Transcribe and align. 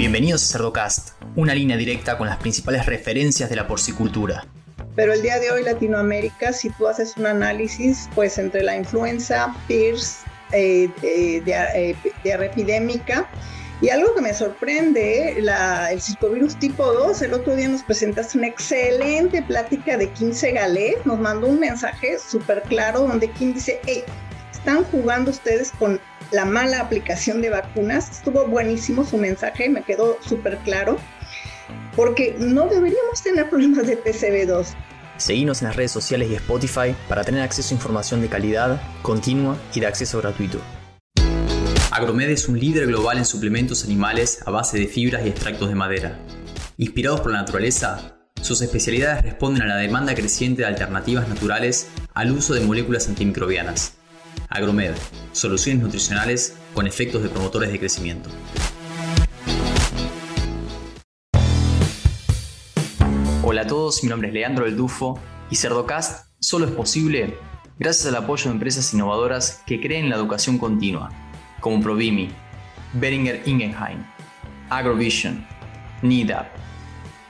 Bienvenidos 0.00 0.42
a 0.44 0.52
Cerdocast, 0.52 1.10
una 1.36 1.54
línea 1.54 1.76
directa 1.76 2.16
con 2.16 2.26
las 2.26 2.38
principales 2.38 2.86
referencias 2.86 3.50
de 3.50 3.56
la 3.56 3.66
porcicultura. 3.66 4.46
Pero 4.96 5.12
el 5.12 5.20
día 5.20 5.38
de 5.38 5.50
hoy 5.50 5.62
Latinoamérica, 5.62 6.54
si 6.54 6.70
tú 6.70 6.88
haces 6.88 7.18
un 7.18 7.26
análisis, 7.26 8.08
pues 8.14 8.38
entre 8.38 8.62
la 8.62 8.76
influenza, 8.76 9.54
PIRS, 9.68 10.20
eh, 10.52 10.88
de, 11.02 11.42
eh, 11.44 11.96
epidémica, 12.24 13.28
y 13.82 13.90
algo 13.90 14.14
que 14.14 14.22
me 14.22 14.32
sorprende, 14.32 15.38
el 15.38 16.00
circovirus 16.00 16.58
tipo 16.58 16.90
2, 16.94 17.20
el 17.20 17.34
otro 17.34 17.54
día 17.54 17.68
nos 17.68 17.82
presentaste 17.82 18.38
una 18.38 18.46
excelente 18.46 19.42
plática 19.42 19.98
de 19.98 20.08
15 20.08 20.52
Galés, 20.52 20.96
nos 21.04 21.18
mandó 21.18 21.46
un 21.46 21.60
mensaje 21.60 22.18
súper 22.18 22.62
claro 22.62 23.00
donde 23.00 23.30
Kim 23.32 23.52
dice, 23.52 23.78
hey, 23.84 24.02
están 24.60 24.84
jugando 24.84 25.30
ustedes 25.30 25.72
con 25.78 25.98
la 26.32 26.44
mala 26.44 26.80
aplicación 26.80 27.40
de 27.40 27.48
vacunas. 27.48 28.10
Estuvo 28.10 28.46
buenísimo 28.46 29.04
su 29.06 29.16
mensaje, 29.16 29.70
me 29.70 29.82
quedó 29.82 30.18
súper 30.20 30.58
claro, 30.58 30.98
porque 31.96 32.36
no 32.38 32.66
deberíamos 32.66 33.22
tener 33.22 33.48
problemas 33.48 33.86
de 33.86 34.02
PCB2. 34.02 34.66
Seguimos 35.16 35.62
en 35.62 35.68
las 35.68 35.76
redes 35.76 35.92
sociales 35.92 36.30
y 36.30 36.34
Spotify 36.34 36.94
para 37.08 37.24
tener 37.24 37.42
acceso 37.42 37.74
a 37.74 37.76
información 37.76 38.20
de 38.20 38.28
calidad, 38.28 38.82
continua 39.00 39.56
y 39.74 39.80
de 39.80 39.86
acceso 39.86 40.18
gratuito. 40.20 40.60
Agromed 41.90 42.28
es 42.28 42.46
un 42.46 42.60
líder 42.60 42.86
global 42.86 43.16
en 43.16 43.24
suplementos 43.24 43.84
animales 43.84 44.42
a 44.46 44.50
base 44.50 44.78
de 44.78 44.86
fibras 44.88 45.24
y 45.24 45.30
extractos 45.30 45.70
de 45.70 45.74
madera. 45.74 46.18
Inspirados 46.76 47.22
por 47.22 47.32
la 47.32 47.38
naturaleza, 47.38 48.18
sus 48.42 48.60
especialidades 48.60 49.22
responden 49.22 49.62
a 49.62 49.66
la 49.66 49.76
demanda 49.76 50.14
creciente 50.14 50.62
de 50.62 50.68
alternativas 50.68 51.28
naturales 51.28 51.88
al 52.12 52.32
uso 52.32 52.54
de 52.54 52.60
moléculas 52.60 53.08
antimicrobianas 53.08 53.99
Agromed, 54.48 54.94
soluciones 55.32 55.82
nutricionales 55.82 56.56
con 56.74 56.86
efectos 56.86 57.22
de 57.22 57.28
promotores 57.28 57.70
de 57.70 57.78
crecimiento. 57.78 58.30
Hola 63.42 63.62
a 63.62 63.66
todos, 63.66 64.02
mi 64.02 64.08
nombre 64.08 64.28
es 64.28 64.34
Leandro 64.34 64.66
El 64.66 64.76
Dufo 64.76 65.18
y 65.50 65.56
Cerdocast 65.56 66.28
solo 66.38 66.66
es 66.66 66.72
posible 66.72 67.36
gracias 67.78 68.06
al 68.06 68.22
apoyo 68.22 68.44
de 68.44 68.50
empresas 68.52 68.92
innovadoras 68.94 69.62
que 69.66 69.80
creen 69.80 70.04
en 70.04 70.10
la 70.10 70.16
educación 70.16 70.58
continua, 70.58 71.10
como 71.60 71.82
Provimi, 71.82 72.28
Beringer 72.92 73.42
Ingenheim, 73.46 74.04
Agrovision, 74.68 75.46
NIDAP, 76.02 76.46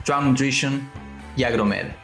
Strong 0.01 0.25
Nutrition 0.25 0.89
y 1.35 1.43
Agromed. 1.43 2.00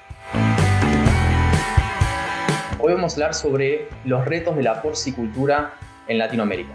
Hoy 2.87 2.93
vamos 2.93 3.11
a 3.11 3.15
hablar 3.15 3.33
sobre 3.33 3.89
los 4.05 4.23
retos 4.23 4.55
de 4.55 4.63
la 4.63 4.81
porcicultura 4.81 5.73
en 6.07 6.19
Latinoamérica. 6.19 6.73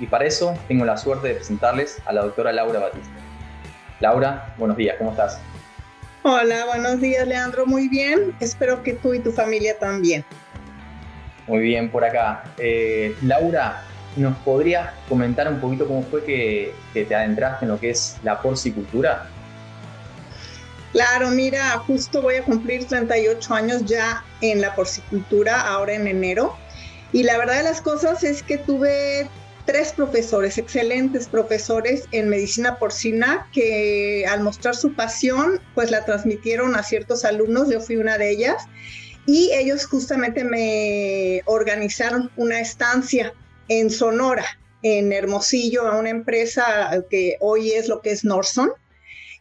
Y 0.00 0.08
para 0.08 0.24
eso 0.24 0.58
tengo 0.66 0.84
la 0.84 0.96
suerte 0.96 1.28
de 1.28 1.34
presentarles 1.34 2.02
a 2.04 2.12
la 2.12 2.22
doctora 2.22 2.50
Laura 2.50 2.80
Batista. 2.80 3.12
Laura, 4.00 4.52
buenos 4.58 4.76
días, 4.76 4.96
¿cómo 4.98 5.12
estás? 5.12 5.38
Hola, 6.24 6.66
buenos 6.66 7.00
días 7.00 7.28
Leandro, 7.28 7.64
muy 7.64 7.88
bien. 7.88 8.34
Espero 8.40 8.82
que 8.82 8.94
tú 8.94 9.14
y 9.14 9.20
tu 9.20 9.30
familia 9.30 9.78
también. 9.78 10.24
Muy 11.46 11.60
bien 11.60 11.90
por 11.90 12.04
acá. 12.04 12.42
Eh, 12.58 13.14
Laura, 13.22 13.84
¿nos 14.16 14.36
podrías 14.38 14.94
comentar 15.08 15.46
un 15.46 15.60
poquito 15.60 15.86
cómo 15.86 16.02
fue 16.02 16.24
que, 16.24 16.74
que 16.92 17.04
te 17.04 17.14
adentraste 17.14 17.66
en 17.66 17.70
lo 17.70 17.78
que 17.78 17.90
es 17.90 18.18
la 18.24 18.42
porcicultura? 18.42 19.28
Claro, 20.96 21.28
mira, 21.28 21.76
justo 21.86 22.22
voy 22.22 22.36
a 22.36 22.42
cumplir 22.42 22.86
38 22.86 23.52
años 23.52 23.84
ya 23.84 24.24
en 24.40 24.62
la 24.62 24.74
porcicultura, 24.74 25.60
ahora 25.60 25.92
en 25.92 26.06
enero. 26.06 26.56
Y 27.12 27.24
la 27.24 27.36
verdad 27.36 27.58
de 27.58 27.64
las 27.64 27.82
cosas 27.82 28.24
es 28.24 28.42
que 28.42 28.56
tuve 28.56 29.28
tres 29.66 29.92
profesores, 29.92 30.56
excelentes 30.56 31.28
profesores 31.28 32.04
en 32.12 32.30
medicina 32.30 32.78
porcina, 32.78 33.46
que 33.52 34.24
al 34.26 34.40
mostrar 34.40 34.74
su 34.74 34.94
pasión, 34.94 35.60
pues 35.74 35.90
la 35.90 36.06
transmitieron 36.06 36.74
a 36.74 36.82
ciertos 36.82 37.26
alumnos, 37.26 37.68
yo 37.68 37.82
fui 37.82 37.96
una 37.96 38.16
de 38.16 38.30
ellas, 38.30 38.64
y 39.26 39.50
ellos 39.52 39.84
justamente 39.84 40.44
me 40.44 41.42
organizaron 41.44 42.30
una 42.38 42.58
estancia 42.58 43.34
en 43.68 43.90
Sonora, 43.90 44.46
en 44.80 45.12
Hermosillo, 45.12 45.86
a 45.86 45.98
una 45.98 46.08
empresa 46.08 47.04
que 47.10 47.36
hoy 47.40 47.72
es 47.72 47.86
lo 47.86 48.00
que 48.00 48.12
es 48.12 48.24
Norson 48.24 48.72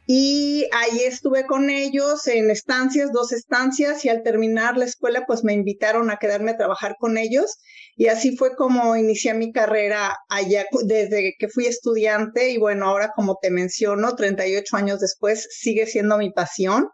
y 0.08 0.68
ahí 0.72 1.00
estuve 1.02 1.46
con 1.46 1.70
ellos 1.70 2.28
en 2.28 2.52
estancias, 2.52 3.12
dos 3.12 3.32
estancias, 3.32 4.06
y 4.06 4.10
al 4.10 4.22
terminar 4.22 4.78
la 4.78 4.86
escuela, 4.86 5.26
pues 5.26 5.44
me 5.44 5.54
invitaron 5.54 6.12
a 6.12 6.18
quedarme 6.18 6.52
a 6.52 6.58
trabajar 6.58 6.96
con 7.00 7.18
ellos. 7.18 7.58
Y 7.96 8.08
así 8.08 8.38
fue 8.38 8.56
como 8.56 8.96
inicié 8.96 9.34
mi 9.34 9.52
carrera 9.52 10.16
allá 10.30 10.66
desde 10.84 11.34
que 11.40 11.48
fui 11.48 11.66
estudiante. 11.66 12.52
Y 12.52 12.58
bueno, 12.58 12.88
ahora 12.88 13.12
como 13.16 13.38
te 13.42 13.50
menciono, 13.50 14.16
38 14.16 14.78
años 14.78 15.00
después, 15.00 15.48
sigue 15.50 15.88
siendo 15.88 16.18
mi 16.18 16.32
pasión. 16.32 16.90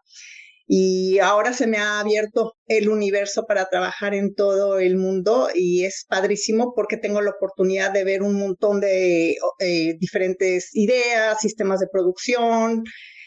Y 0.74 1.18
ahora 1.18 1.52
se 1.52 1.66
me 1.66 1.76
ha 1.76 2.00
abierto 2.00 2.54
el 2.66 2.88
universo 2.88 3.44
para 3.46 3.66
trabajar 3.66 4.14
en 4.14 4.34
todo 4.34 4.78
el 4.78 4.96
mundo 4.96 5.48
y 5.54 5.84
es 5.84 6.06
padrísimo 6.08 6.72
porque 6.74 6.96
tengo 6.96 7.20
la 7.20 7.32
oportunidad 7.32 7.92
de 7.92 8.04
ver 8.04 8.22
un 8.22 8.38
montón 8.38 8.80
de 8.80 9.36
eh, 9.58 9.96
diferentes 9.98 10.74
ideas, 10.74 11.38
sistemas 11.42 11.78
de 11.78 11.88
producción, 11.92 12.84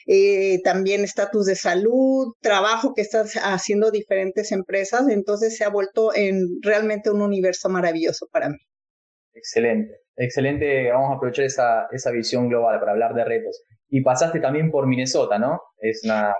eh, 0.07 0.59
también 0.63 1.03
estatus 1.03 1.45
de 1.45 1.53
salud, 1.53 2.33
trabajo 2.41 2.95
que 2.95 3.03
están 3.03 3.27
haciendo 3.43 3.91
diferentes 3.91 4.51
empresas. 4.51 5.07
Entonces 5.07 5.55
se 5.55 5.65
ha 5.65 5.69
vuelto 5.69 6.15
en 6.15 6.47
realmente 6.63 7.11
un 7.11 7.21
universo 7.21 7.69
maravilloso 7.69 8.25
para 8.31 8.49
mí. 8.49 8.57
Excelente, 9.35 9.93
excelente. 10.15 10.91
Vamos 10.91 11.11
a 11.11 11.15
aprovechar 11.17 11.45
esa, 11.45 11.85
esa 11.91 12.09
visión 12.09 12.49
global 12.49 12.79
para 12.79 12.93
hablar 12.93 13.13
de 13.13 13.23
retos. 13.23 13.61
Y 13.87 14.01
pasaste 14.01 14.39
también 14.39 14.71
por 14.71 14.87
Minnesota, 14.87 15.37
¿no? 15.37 15.61
Es 15.77 16.01
una 16.03 16.33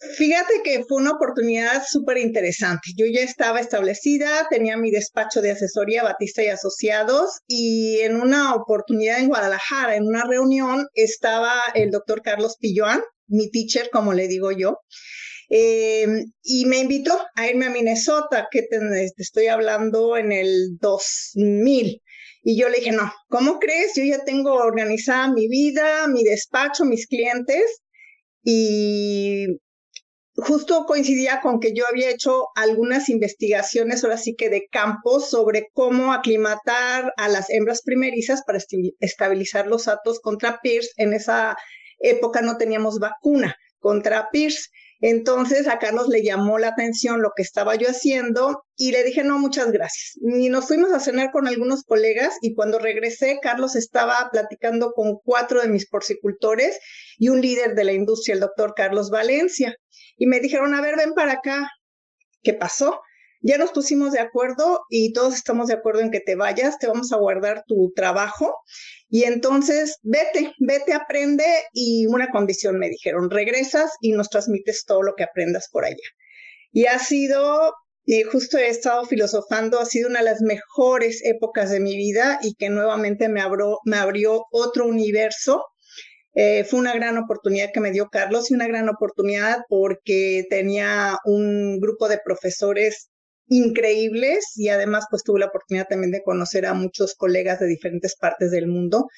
Fíjate 0.00 0.62
que 0.62 0.84
fue 0.84 0.98
una 0.98 1.10
oportunidad 1.10 1.82
súper 1.84 2.18
interesante. 2.18 2.90
Yo 2.96 3.06
ya 3.06 3.20
estaba 3.20 3.58
establecida, 3.58 4.46
tenía 4.48 4.76
mi 4.76 4.92
despacho 4.92 5.42
de 5.42 5.50
asesoría 5.50 6.04
Batista 6.04 6.42
y 6.44 6.48
Asociados 6.48 7.40
y 7.48 7.98
en 8.00 8.14
una 8.14 8.54
oportunidad 8.54 9.18
en 9.18 9.26
Guadalajara, 9.26 9.96
en 9.96 10.06
una 10.06 10.24
reunión, 10.24 10.86
estaba 10.94 11.52
el 11.74 11.90
doctor 11.90 12.22
Carlos 12.22 12.56
Pilloan, 12.60 13.02
mi 13.26 13.50
teacher, 13.50 13.90
como 13.90 14.12
le 14.12 14.28
digo 14.28 14.52
yo, 14.52 14.78
em, 15.48 16.32
y 16.44 16.66
me 16.66 16.78
invitó 16.78 17.18
a 17.34 17.48
irme 17.48 17.66
a 17.66 17.70
Minnesota, 17.70 18.46
que 18.52 18.62
te, 18.62 18.78
estoy 19.16 19.48
hablando 19.48 20.16
en 20.16 20.30
el 20.30 20.78
2000. 20.80 22.02
Y 22.44 22.56
yo 22.56 22.68
le 22.68 22.78
dije, 22.78 22.92
no, 22.92 23.12
¿cómo 23.28 23.58
crees? 23.58 23.94
Yo 23.96 24.04
ya 24.04 24.24
tengo 24.24 24.54
organizada 24.54 25.32
mi 25.32 25.48
vida, 25.48 26.06
mi 26.06 26.22
despacho, 26.22 26.84
mis 26.84 27.06
clientes. 27.08 27.80
Y 28.44 29.58
justo 30.38 30.84
coincidía 30.86 31.40
con 31.40 31.60
que 31.60 31.74
yo 31.74 31.84
había 31.86 32.10
hecho 32.10 32.48
algunas 32.54 33.08
investigaciones, 33.08 34.04
ahora 34.04 34.16
sí 34.16 34.34
que 34.36 34.48
de 34.48 34.68
campo, 34.70 35.20
sobre 35.20 35.68
cómo 35.72 36.12
aclimatar 36.12 37.12
a 37.16 37.28
las 37.28 37.50
hembras 37.50 37.82
primerizas 37.82 38.42
para 38.46 38.58
estabilizar 39.00 39.66
los 39.66 39.88
atos 39.88 40.20
contra 40.20 40.60
PIRS. 40.62 40.92
En 40.96 41.12
esa 41.12 41.56
época 41.98 42.40
no 42.40 42.56
teníamos 42.56 42.98
vacuna 42.98 43.56
contra 43.80 44.30
PIRS. 44.30 44.70
Entonces 45.00 45.68
a 45.68 45.78
Carlos 45.78 46.08
le 46.08 46.24
llamó 46.24 46.58
la 46.58 46.68
atención 46.68 47.22
lo 47.22 47.30
que 47.36 47.42
estaba 47.42 47.76
yo 47.76 47.88
haciendo 47.88 48.64
y 48.76 48.90
le 48.90 49.04
dije, 49.04 49.22
no, 49.22 49.38
muchas 49.38 49.70
gracias. 49.70 50.18
Y 50.20 50.48
nos 50.48 50.66
fuimos 50.66 50.92
a 50.92 50.98
cenar 50.98 51.30
con 51.30 51.46
algunos 51.46 51.84
colegas 51.84 52.34
y 52.42 52.54
cuando 52.54 52.80
regresé, 52.80 53.38
Carlos 53.40 53.76
estaba 53.76 54.28
platicando 54.32 54.92
con 54.92 55.18
cuatro 55.22 55.60
de 55.62 55.68
mis 55.68 55.88
porcicultores 55.88 56.80
y 57.16 57.28
un 57.28 57.40
líder 57.40 57.74
de 57.76 57.84
la 57.84 57.92
industria, 57.92 58.34
el 58.34 58.40
doctor 58.40 58.74
Carlos 58.74 59.10
Valencia. 59.10 59.76
Y 60.18 60.26
me 60.26 60.40
dijeron, 60.40 60.74
a 60.74 60.82
ver, 60.82 60.96
ven 60.96 61.14
para 61.14 61.32
acá. 61.32 61.70
¿Qué 62.42 62.52
pasó? 62.52 63.00
Ya 63.40 63.56
nos 63.56 63.70
pusimos 63.70 64.12
de 64.12 64.20
acuerdo 64.20 64.80
y 64.90 65.12
todos 65.12 65.34
estamos 65.34 65.68
de 65.68 65.74
acuerdo 65.74 66.00
en 66.00 66.10
que 66.10 66.20
te 66.20 66.34
vayas, 66.34 66.78
te 66.78 66.88
vamos 66.88 67.12
a 67.12 67.16
guardar 67.16 67.62
tu 67.68 67.92
trabajo 67.94 68.56
y 69.08 69.24
entonces 69.24 69.98
vete, 70.02 70.52
vete, 70.58 70.92
aprende 70.92 71.44
y 71.72 72.06
una 72.06 72.30
condición 72.30 72.78
me 72.78 72.88
dijeron, 72.88 73.30
regresas 73.30 73.92
y 74.00 74.12
nos 74.12 74.28
transmites 74.28 74.84
todo 74.84 75.02
lo 75.02 75.14
que 75.14 75.22
aprendas 75.22 75.68
por 75.70 75.84
allá. 75.84 75.96
Y 76.72 76.86
ha 76.86 76.98
sido, 76.98 77.72
y 78.04 78.22
justo 78.24 78.58
he 78.58 78.68
estado 78.68 79.04
filosofando, 79.06 79.78
ha 79.78 79.86
sido 79.86 80.08
una 80.08 80.18
de 80.18 80.26
las 80.26 80.42
mejores 80.42 81.24
épocas 81.24 81.70
de 81.70 81.80
mi 81.80 81.96
vida 81.96 82.40
y 82.42 82.54
que 82.54 82.70
nuevamente 82.70 83.28
me, 83.28 83.40
abrió, 83.40 83.78
me 83.84 83.98
abrió 83.98 84.44
otro 84.50 84.86
universo. 84.86 85.64
Eh, 86.40 86.62
fue 86.62 86.78
una 86.78 86.94
gran 86.94 87.18
oportunidad 87.18 87.70
que 87.74 87.80
me 87.80 87.90
dio 87.90 88.10
Carlos 88.10 88.48
y 88.48 88.54
una 88.54 88.68
gran 88.68 88.88
oportunidad 88.88 89.62
porque 89.68 90.46
tenía 90.48 91.18
un 91.24 91.80
grupo 91.80 92.08
de 92.08 92.20
profesores 92.24 93.08
increíbles 93.48 94.52
y 94.54 94.68
además 94.68 95.06
pues 95.10 95.24
tuve 95.24 95.40
la 95.40 95.46
oportunidad 95.46 95.88
también 95.88 96.12
de 96.12 96.22
conocer 96.22 96.64
a 96.66 96.74
muchos 96.74 97.16
colegas 97.16 97.58
de 97.58 97.66
diferentes 97.66 98.14
partes 98.14 98.52
del 98.52 98.68
mundo. 98.68 99.08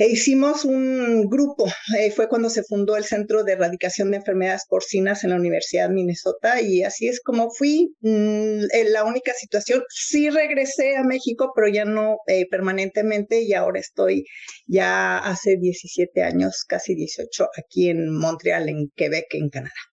E 0.00 0.06
hicimos 0.08 0.64
un 0.64 1.28
grupo, 1.28 1.66
eh, 1.98 2.10
fue 2.10 2.26
cuando 2.26 2.48
se 2.48 2.62
fundó 2.62 2.96
el 2.96 3.04
Centro 3.04 3.44
de 3.44 3.52
Erradicación 3.52 4.10
de 4.10 4.16
Enfermedades 4.16 4.64
Porcinas 4.66 5.24
en 5.24 5.30
la 5.30 5.36
Universidad 5.36 5.88
de 5.88 5.94
Minnesota 5.94 6.62
y 6.62 6.82
así 6.84 7.06
es 7.06 7.20
como 7.20 7.50
fui. 7.50 7.94
Mm, 8.00 8.62
la 8.92 9.04
única 9.04 9.34
situación, 9.34 9.82
sí 9.90 10.30
regresé 10.30 10.96
a 10.96 11.04
México, 11.04 11.52
pero 11.54 11.68
ya 11.68 11.84
no 11.84 12.16
eh, 12.28 12.46
permanentemente 12.48 13.42
y 13.42 13.52
ahora 13.52 13.78
estoy 13.78 14.24
ya 14.66 15.18
hace 15.18 15.58
17 15.60 16.22
años, 16.22 16.64
casi 16.66 16.94
18, 16.94 17.48
aquí 17.58 17.90
en 17.90 18.10
Montreal, 18.10 18.70
en 18.70 18.88
Quebec, 18.96 19.26
en 19.34 19.50
Canadá. 19.50 19.89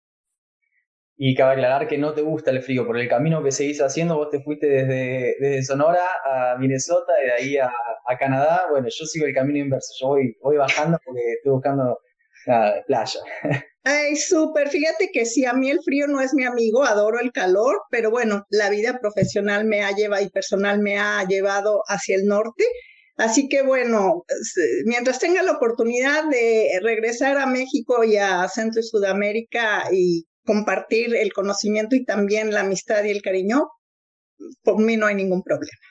Y 1.19 1.35
cabe 1.35 1.53
aclarar 1.53 1.89
que 1.89 1.97
no 1.97 2.13
te 2.13 2.21
gusta 2.21 2.51
el 2.51 2.63
frío, 2.63 2.87
por 2.87 2.99
el 2.99 3.09
camino 3.09 3.43
que 3.43 3.51
seguís 3.51 3.81
haciendo, 3.81 4.17
vos 4.17 4.29
te 4.31 4.43
fuiste 4.43 4.67
desde, 4.67 5.37
desde 5.41 5.63
Sonora 5.63 6.03
a 6.25 6.57
Minnesota 6.59 7.13
y 7.23 7.27
de 7.27 7.33
ahí 7.33 7.57
a, 7.57 7.71
a, 8.07 8.19
Canadá. 8.19 8.67
Bueno, 8.71 8.89
yo 8.91 9.07
sigo 9.07 9.27
el 9.27 9.35
camino 9.35 9.59
inverso, 9.59 9.95
yo 10.01 10.09
voy, 10.09 10.37
voy 10.43 10.57
bajando 10.59 10.99
porque 11.05 11.23
estoy 11.39 11.53
buscando 11.53 11.99
nada, 12.47 12.85
playa. 12.87 13.21
Ay, 13.85 14.17
súper. 14.17 14.69
Fíjate 14.69 15.11
que 15.13 15.25
sí, 15.25 15.45
a 15.45 15.53
mí 15.53 15.71
el 15.71 15.81
frío 15.81 16.07
no 16.09 16.21
es 16.21 16.35
mi 16.35 16.45
amigo, 16.45 16.85
adoro 16.85 17.21
el 17.21 17.33
calor, 17.33 17.83
pero 17.91 18.11
bueno, 18.11 18.45
la 18.51 18.69
vida 18.69 18.99
profesional 19.01 19.65
me 19.65 19.83
ha 19.83 19.93
llevado 19.93 20.25
y 20.25 20.29
personal 20.29 20.81
me 20.81 20.99
ha 20.99 21.25
llevado 21.25 21.83
hacia 21.87 22.17
el 22.17 22.27
norte. 22.27 22.65
Así 23.17 23.49
que 23.49 23.62
bueno, 23.62 24.25
mientras 24.85 25.19
tenga 25.21 25.43
la 25.43 25.53
oportunidad 25.53 26.29
de 26.29 26.81
regresar 26.83 27.39
a 27.39 27.47
México 27.47 28.05
y 28.05 28.17
a 28.17 28.47
Centro 28.49 28.81
y 28.81 28.83
Sudamérica 28.83 29.85
y 29.93 30.27
compartir 30.47 31.15
el 31.15 31.33
conocimiento 31.33 31.97
y 31.97 32.05
también 32.05 32.53
la 32.53 32.61
amistad 32.61 33.05
y 33.05 33.11
el 33.11 33.21
cariño, 33.21 33.69
por 34.63 34.79
mí 34.79 34.97
no 34.97 35.07
hay 35.07 35.17
ningún 35.17 35.43
problema. 35.43 35.87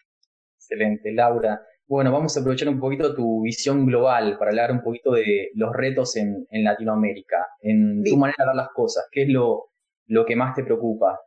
Excelente, 0.58 1.12
Laura. 1.14 1.62
Bueno, 1.88 2.12
vamos 2.12 2.36
a 2.36 2.40
aprovechar 2.40 2.70
un 2.70 2.80
poquito 2.80 3.14
tu 3.14 3.44
visión 3.44 3.86
global 3.86 4.38
para 4.40 4.50
hablar 4.50 4.72
un 4.72 4.82
poquito 4.82 5.12
de 5.12 5.52
los 5.54 5.72
retos 5.72 6.16
en, 6.16 6.48
Latinoamérica, 6.50 7.38
en 7.62 8.04
tu 8.04 8.18
manera 8.18 8.38
de 8.40 8.48
ver 8.48 8.56
las 8.56 8.70
cosas. 8.70 9.06
¿Qué 9.12 9.24
es 9.24 9.30
lo, 9.30 9.70
lo 10.08 10.26
que 10.26 10.36
más 10.36 10.56
te 10.56 10.64
preocupa? 10.64 11.20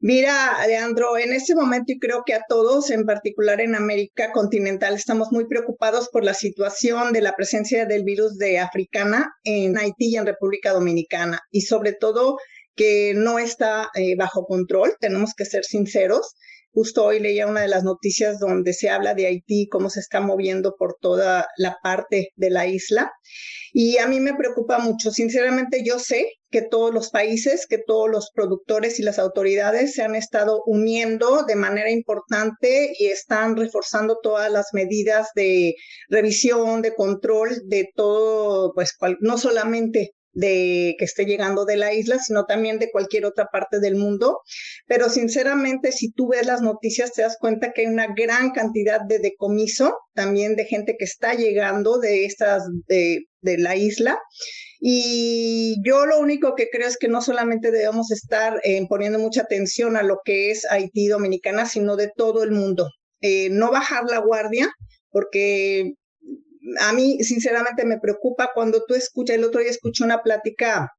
Mira, 0.00 0.64
Leandro, 0.68 1.18
en 1.18 1.32
este 1.32 1.56
momento 1.56 1.92
y 1.92 1.98
creo 1.98 2.22
que 2.24 2.32
a 2.32 2.42
todos, 2.48 2.90
en 2.90 3.04
particular 3.04 3.60
en 3.60 3.74
América 3.74 4.30
continental, 4.30 4.94
estamos 4.94 5.32
muy 5.32 5.48
preocupados 5.48 6.08
por 6.10 6.24
la 6.24 6.34
situación 6.34 7.12
de 7.12 7.20
la 7.20 7.34
presencia 7.34 7.84
del 7.84 8.04
virus 8.04 8.38
de 8.38 8.60
africana 8.60 9.32
en 9.42 9.76
Haití 9.76 10.10
y 10.10 10.16
en 10.16 10.26
República 10.26 10.72
Dominicana 10.72 11.40
y 11.50 11.62
sobre 11.62 11.94
todo 11.94 12.36
que 12.76 13.12
no 13.16 13.40
está 13.40 13.90
eh, 13.94 14.14
bajo 14.16 14.46
control, 14.46 14.94
tenemos 15.00 15.34
que 15.34 15.44
ser 15.44 15.64
sinceros. 15.64 16.36
Justo 16.72 17.04
hoy 17.04 17.18
leía 17.18 17.46
una 17.46 17.62
de 17.62 17.68
las 17.68 17.82
noticias 17.82 18.38
donde 18.38 18.72
se 18.72 18.90
habla 18.90 19.14
de 19.14 19.26
Haití, 19.26 19.68
cómo 19.68 19.90
se 19.90 20.00
está 20.00 20.20
moviendo 20.20 20.74
por 20.78 20.96
toda 21.00 21.46
la 21.56 21.76
parte 21.82 22.28
de 22.36 22.50
la 22.50 22.66
isla. 22.66 23.10
Y 23.72 23.98
a 23.98 24.06
mí 24.06 24.20
me 24.20 24.34
preocupa 24.34 24.78
mucho. 24.78 25.10
Sinceramente, 25.10 25.82
yo 25.84 25.98
sé 25.98 26.32
que 26.50 26.62
todos 26.62 26.92
los 26.92 27.10
países, 27.10 27.66
que 27.66 27.78
todos 27.78 28.08
los 28.10 28.30
productores 28.34 28.98
y 28.98 29.02
las 29.02 29.18
autoridades 29.18 29.94
se 29.94 30.02
han 30.02 30.14
estado 30.14 30.62
uniendo 30.66 31.44
de 31.44 31.56
manera 31.56 31.90
importante 31.90 32.92
y 32.98 33.06
están 33.06 33.56
reforzando 33.56 34.18
todas 34.22 34.50
las 34.50 34.68
medidas 34.72 35.28
de 35.34 35.74
revisión, 36.08 36.82
de 36.82 36.94
control 36.94 37.50
de 37.66 37.88
todo, 37.94 38.72
pues 38.74 38.96
no 39.20 39.38
solamente 39.38 40.12
de 40.38 40.94
que 40.98 41.04
esté 41.04 41.24
llegando 41.24 41.64
de 41.64 41.76
la 41.76 41.92
isla, 41.92 42.18
sino 42.18 42.46
también 42.46 42.78
de 42.78 42.90
cualquier 42.92 43.24
otra 43.24 43.46
parte 43.52 43.80
del 43.80 43.96
mundo. 43.96 44.40
Pero 44.86 45.08
sinceramente, 45.10 45.90
si 45.90 46.12
tú 46.12 46.28
ves 46.28 46.46
las 46.46 46.62
noticias, 46.62 47.12
te 47.12 47.22
das 47.22 47.36
cuenta 47.40 47.72
que 47.72 47.82
hay 47.82 47.86
una 47.88 48.06
gran 48.14 48.52
cantidad 48.52 49.00
de 49.00 49.18
decomiso, 49.18 49.96
también 50.14 50.54
de 50.54 50.64
gente 50.64 50.96
que 50.96 51.04
está 51.04 51.34
llegando 51.34 51.98
de 51.98 52.24
estas, 52.24 52.62
de, 52.86 53.24
de 53.40 53.58
la 53.58 53.74
isla. 53.74 54.18
Y 54.80 55.76
yo 55.84 56.06
lo 56.06 56.20
único 56.20 56.54
que 56.54 56.68
creo 56.70 56.86
es 56.86 56.98
que 56.98 57.08
no 57.08 57.20
solamente 57.20 57.72
debemos 57.72 58.12
estar 58.12 58.60
eh, 58.62 58.86
poniendo 58.88 59.18
mucha 59.18 59.42
atención 59.42 59.96
a 59.96 60.04
lo 60.04 60.18
que 60.24 60.52
es 60.52 60.64
Haití 60.70 61.08
Dominicana, 61.08 61.66
sino 61.66 61.96
de 61.96 62.12
todo 62.14 62.44
el 62.44 62.52
mundo. 62.52 62.88
Eh, 63.20 63.48
no 63.50 63.72
bajar 63.72 64.04
la 64.04 64.18
guardia, 64.18 64.70
porque 65.10 65.94
a 66.80 66.92
mí 66.92 67.22
sinceramente 67.22 67.84
me 67.84 67.98
preocupa 67.98 68.50
cuando 68.54 68.84
tú 68.86 68.94
escuchas, 68.94 69.36
el 69.36 69.44
otro 69.44 69.60
día 69.60 69.70
escuché 69.70 70.04
una 70.04 70.22
plática 70.22 70.92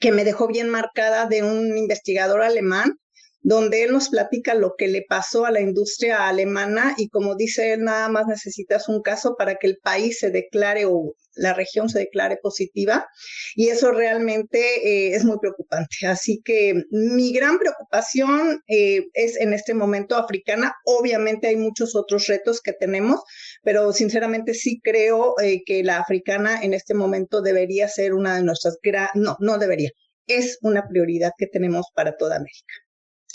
que 0.00 0.12
me 0.12 0.24
dejó 0.24 0.46
bien 0.48 0.68
marcada 0.68 1.26
de 1.26 1.42
un 1.42 1.76
investigador 1.76 2.42
alemán 2.42 2.98
donde 3.44 3.82
él 3.84 3.92
nos 3.92 4.08
platica 4.08 4.54
lo 4.54 4.74
que 4.76 4.88
le 4.88 5.04
pasó 5.06 5.44
a 5.44 5.50
la 5.50 5.60
industria 5.60 6.28
alemana 6.28 6.94
y 6.96 7.10
como 7.10 7.36
dice 7.36 7.74
él, 7.74 7.84
nada 7.84 8.08
más 8.08 8.26
necesitas 8.26 8.88
un 8.88 9.02
caso 9.02 9.36
para 9.36 9.56
que 9.56 9.66
el 9.66 9.76
país 9.76 10.18
se 10.18 10.30
declare 10.30 10.86
o 10.86 11.14
la 11.36 11.54
región 11.54 11.88
se 11.88 11.98
declare 11.98 12.38
positiva 12.42 13.06
y 13.54 13.68
eso 13.68 13.90
realmente 13.92 14.58
eh, 14.58 15.14
es 15.14 15.24
muy 15.24 15.38
preocupante. 15.38 16.06
Así 16.06 16.40
que 16.44 16.84
mi 16.90 17.32
gran 17.32 17.58
preocupación 17.58 18.62
eh, 18.68 19.06
es 19.12 19.40
en 19.40 19.52
este 19.52 19.74
momento 19.74 20.16
africana. 20.16 20.74
Obviamente 20.84 21.48
hay 21.48 21.56
muchos 21.56 21.94
otros 21.94 22.26
retos 22.26 22.60
que 22.60 22.72
tenemos, 22.72 23.22
pero 23.62 23.92
sinceramente 23.92 24.54
sí 24.54 24.80
creo 24.82 25.34
eh, 25.40 25.62
que 25.64 25.82
la 25.82 25.98
africana 25.98 26.62
en 26.62 26.74
este 26.74 26.94
momento 26.94 27.42
debería 27.42 27.88
ser 27.88 28.14
una 28.14 28.36
de 28.36 28.42
nuestras, 28.42 28.78
no, 29.14 29.36
no 29.40 29.58
debería, 29.58 29.90
es 30.26 30.58
una 30.62 30.86
prioridad 30.88 31.32
que 31.36 31.46
tenemos 31.46 31.86
para 31.94 32.16
toda 32.16 32.36
América. 32.36 32.74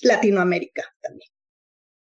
Latinoamérica 0.02 0.84
también. 1.02 1.30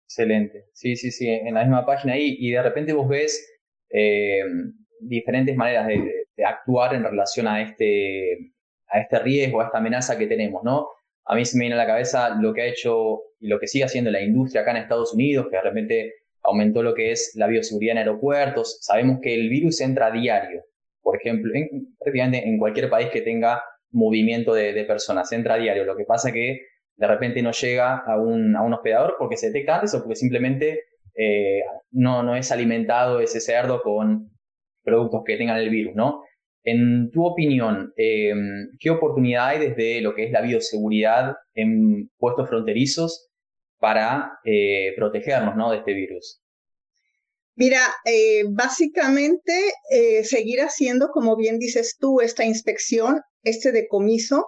Excelente. 0.06 0.66
Sí, 0.74 0.96
sí, 0.96 1.12
sí, 1.12 1.28
en 1.28 1.54
la 1.54 1.62
misma 1.62 1.86
página 1.86 2.14
ahí. 2.14 2.36
Y 2.40 2.52
de 2.52 2.62
repente 2.62 2.94
vos 2.94 3.08
ves 3.08 3.46
diferentes 5.00 5.56
maneras 5.56 5.88
de, 5.88 6.16
actuar 6.42 6.96
en 6.96 7.04
relación 7.04 7.48
a 7.48 7.62
este, 7.62 8.54
a 8.88 9.02
este 9.02 9.20
riesgo, 9.20 9.60
a 9.60 9.66
esta 9.66 9.80
amenaza 9.80 10.18
que 10.18 10.26
tenemos, 10.26 10.64
¿no? 10.64 10.88
A 11.26 11.36
mí 11.36 11.44
se 11.44 11.58
me 11.58 11.64
viene 11.64 11.76
a 11.76 11.78
la 11.78 11.86
cabeza 11.86 12.30
lo 12.30 12.54
que 12.54 12.62
ha 12.62 12.66
hecho 12.66 13.24
y 13.42 13.50
lo 13.50 13.60
que 13.60 13.68
sigue 13.68 13.84
haciendo 13.84 14.10
la 14.10 14.22
industria 14.22 14.62
acá 14.62 14.72
en 14.72 14.78
Estados 14.78 15.14
Unidos, 15.14 15.48
que 15.50 15.58
de 15.58 15.62
repente 15.62 16.14
aumentó 16.44 16.82
lo 16.82 16.94
que 16.94 17.12
es 17.12 17.34
la 17.36 17.48
bioseguridad 17.48 17.94
en 17.94 17.98
aeropuertos. 18.00 18.78
Sabemos 18.82 19.20
que 19.22 19.36
el 19.36 19.50
virus 19.50 19.82
entra 19.82 20.08
a 20.08 20.12
diario, 20.12 20.64
por 21.02 21.18
ejemplo, 21.18 21.54
en, 21.54 21.94
prácticamente 22.00 22.48
en 22.48 22.58
cualquier 22.58 22.90
país 22.90 23.10
que 23.10 23.22
tenga 23.22 23.62
movimiento 23.92 24.54
de, 24.54 24.84
personas, 24.86 25.32
entra 25.32 25.56
a 25.56 25.58
diario. 25.58 25.84
Lo 25.84 25.98
que 25.98 26.06
pasa 26.06 26.32
que 26.32 26.62
de 26.96 27.08
repente 27.08 27.42
no 27.42 27.52
llega 27.52 27.98
a 27.98 28.18
un, 28.18 28.56
a 28.56 28.62
un 28.62 28.74
hospedador 28.74 29.16
porque 29.18 29.38
se 29.38 29.48
detecta 29.48 29.76
antes 29.76 29.94
o 29.94 30.00
porque 30.00 30.16
simplemente 30.16 30.84
eh, 31.16 31.62
no, 31.92 32.24
no 32.24 32.36
es 32.36 32.52
alimentado 32.52 33.20
ese 33.20 33.40
cerdo 33.40 33.82
con 33.82 34.32
productos 34.90 35.22
que 35.26 35.38
tengan 35.38 35.58
el 35.58 35.70
virus, 35.70 35.96
¿no? 35.96 36.24
En 36.64 37.10
tu 37.12 37.26
opinión, 37.26 37.94
eh, 37.96 38.34
¿qué 38.80 38.90
oportunidad 38.90 39.48
hay 39.48 39.60
desde 39.60 40.02
lo 40.02 40.14
que 40.14 40.26
es 40.26 40.32
la 40.32 40.42
bioseguridad 40.42 41.36
en 41.54 42.10
puestos 42.18 42.50
fronterizos 42.50 43.30
para 43.80 44.34
eh, 44.44 44.94
protegernos 44.98 45.56
¿no? 45.56 45.72
de 45.72 45.78
este 45.78 45.94
virus? 45.94 46.42
Mira, 47.56 47.82
básicamente 48.52 49.54
seguir 50.24 50.62
haciendo, 50.62 51.10
como 51.10 51.36
bien 51.36 51.60
dices 51.60 51.98
tú, 52.00 52.22
esta 52.22 52.46
inspección, 52.46 53.20
este 53.44 53.74
decomiso, 53.74 54.46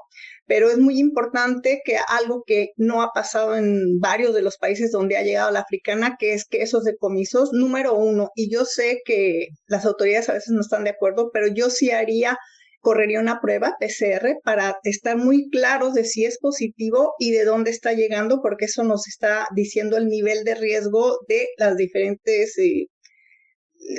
pero 0.52 0.70
es 0.70 0.78
muy 0.80 1.00
importante 1.00 1.82
que 1.86 1.96
algo 2.10 2.44
que 2.46 2.72
no 2.76 3.02
ha 3.02 3.14
pasado 3.14 3.56
en 3.56 4.00
varios 4.02 4.36
de 4.36 4.42
los 4.42 4.58
países 4.58 4.92
donde 4.92 5.16
ha 5.16 5.24
llegado 5.24 5.50
la 5.50 5.62
africana, 5.62 6.18
que 6.20 6.34
es 6.34 6.44
que 6.44 6.62
esos 6.62 6.84
decomisos, 6.84 7.54
número 7.54 7.94
uno, 7.94 8.32
y 8.36 8.52
yo 8.52 8.66
sé 8.66 9.00
que 9.06 9.48
las 9.68 9.86
autoridades 9.86 10.28
a 10.28 10.34
veces 10.34 10.50
no 10.50 10.60
están 10.60 10.84
de 10.84 10.90
acuerdo, 10.90 11.30
pero 11.32 11.48
yo 11.48 11.70
sí 11.70 11.92
haría 11.92 12.38
correría 12.82 13.22
una 13.22 13.40
prueba 13.40 13.78
PCR 13.80 14.40
para 14.44 14.76
estar 14.84 15.16
muy 15.16 15.50
claros 15.50 15.94
de 15.94 16.04
si 16.04 16.26
es 16.26 16.38
positivo 16.38 17.14
y 17.18 17.32
de 17.32 17.46
dónde 17.46 17.72
está 17.72 17.94
llegando, 17.94 18.42
porque 18.42 18.66
eso 18.66 18.84
nos 18.84 19.08
está 19.08 19.48
diciendo 19.56 19.96
el 19.96 20.08
nivel 20.08 20.44
de 20.44 20.56
riesgo 20.56 21.18
de 21.30 21.48
las 21.58 21.78
diferentes 21.78 22.58
eh, 22.58 22.88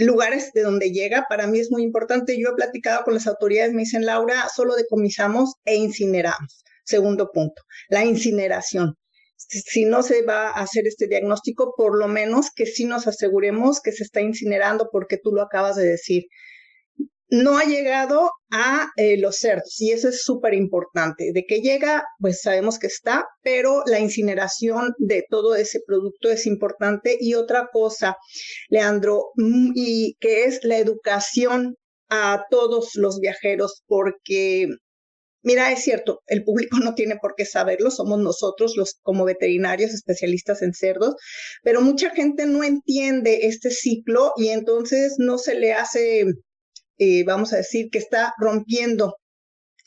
lugares 0.01 0.53
de 0.53 0.63
donde 0.63 0.91
llega, 0.91 1.27
para 1.29 1.47
mí 1.47 1.59
es 1.59 1.71
muy 1.71 1.83
importante. 1.83 2.39
Yo 2.39 2.51
he 2.51 2.55
platicado 2.55 3.05
con 3.05 3.15
las 3.15 3.27
autoridades, 3.27 3.73
me 3.73 3.83
dicen, 3.83 4.07
Laura, 4.07 4.49
solo 4.55 4.75
decomisamos 4.75 5.55
e 5.65 5.77
incineramos. 5.77 6.65
Segundo 6.85 7.31
punto, 7.33 7.63
la 7.89 8.05
incineración. 8.05 8.97
Si 9.37 9.85
no 9.85 10.03
se 10.03 10.23
va 10.23 10.49
a 10.49 10.63
hacer 10.63 10.87
este 10.87 11.07
diagnóstico, 11.09 11.75
por 11.77 11.99
lo 11.99 12.09
menos 12.09 12.51
que 12.55 12.67
sí 12.67 12.85
nos 12.85 13.07
aseguremos 13.07 13.81
que 13.81 13.93
se 13.93 14.05
está 14.05 14.21
incinerando, 14.21 14.89
porque 14.91 15.19
tú 15.19 15.33
lo 15.33 15.43
acabas 15.43 15.77
de 15.77 15.85
decir 15.85 16.25
no 17.33 17.57
ha 17.57 17.65
llegado 17.65 18.31
a 18.51 18.91
eh, 18.97 19.17
los 19.17 19.39
cerdos 19.39 19.81
y 19.81 19.91
eso 19.93 20.11
es 20.11 20.23
súper 20.23 20.53
importante. 20.53 21.33
De 21.33 21.45
que 21.49 21.63
llega, 21.63 22.05
pues 22.19 22.43
sabemos 22.43 22.79
que 22.79 22.89
está, 22.89 23.25
pero 23.43 23.83
la 23.87 24.01
incineración 24.01 24.93
de 24.99 25.25
todo 25.31 25.55
ese 25.57 25.81
producto 25.87 26.31
es 26.31 26.47
importante. 26.47 27.17
Y 27.19 27.33
otra 27.33 27.69
cosa, 27.73 28.19
Leandro, 28.69 29.31
mm, 29.37 29.73
y 29.75 30.17
que 30.21 30.45
es 30.45 30.61
la 30.63 30.77
educación 30.77 31.77
a 32.11 32.45
todos 32.51 32.91
los 32.97 33.19
viajeros, 33.19 33.83
porque 33.87 34.69
Mira, 35.45 35.73
es 35.73 35.83
cierto, 35.83 36.21
el 36.27 36.45
público 36.45 36.77
no 36.85 36.95
tiene 36.95 37.17
por 37.21 37.35
qué 37.37 37.45
saberlo, 37.45 37.91
somos 37.91 38.21
nosotros 38.21 38.77
los 38.77 38.99
como 39.03 39.25
veterinarios 39.25 39.93
especialistas 39.93 40.63
en 40.63 40.73
cerdos, 40.73 41.17
pero 41.63 41.81
mucha 41.81 42.11
gente 42.11 42.47
no 42.47 42.63
entiende 42.63 43.41
este 43.47 43.71
ciclo 43.71 44.33
y 44.37 44.49
entonces 44.49 45.15
no 45.19 45.39
se 45.39 45.55
le 45.57 45.73
hace, 45.73 46.27
eh, 46.99 47.25
vamos 47.25 47.53
a 47.53 47.59
decir, 47.59 47.89
que 47.91 47.99
está 47.99 48.35
rompiendo 48.39 49.17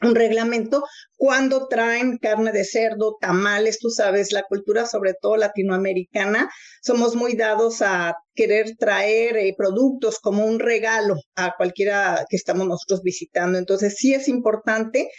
un 0.01 0.15
reglamento 0.15 0.83
cuando 1.15 1.67
traen 1.67 2.17
carne 2.17 2.51
de 2.51 2.65
cerdo, 2.65 3.17
tamales, 3.19 3.79
tú 3.79 3.89
sabes, 3.89 4.31
la 4.31 4.43
cultura 4.43 4.85
sobre 4.85 5.13
todo 5.13 5.37
latinoamericana, 5.37 6.49
somos 6.81 7.15
muy 7.15 7.35
dados 7.35 7.81
a 7.81 8.15
querer 8.33 8.75
traer 8.77 9.37
eh, 9.37 9.53
productos 9.57 10.19
como 10.19 10.45
un 10.45 10.59
regalo 10.59 11.15
a 11.35 11.55
cualquiera 11.55 12.25
que 12.29 12.35
estamos 12.35 12.67
nosotros 12.67 13.01
visitando. 13.03 13.57
Entonces 13.57 13.95
sí 13.97 14.13
es 14.13 14.27
importante 14.27 15.09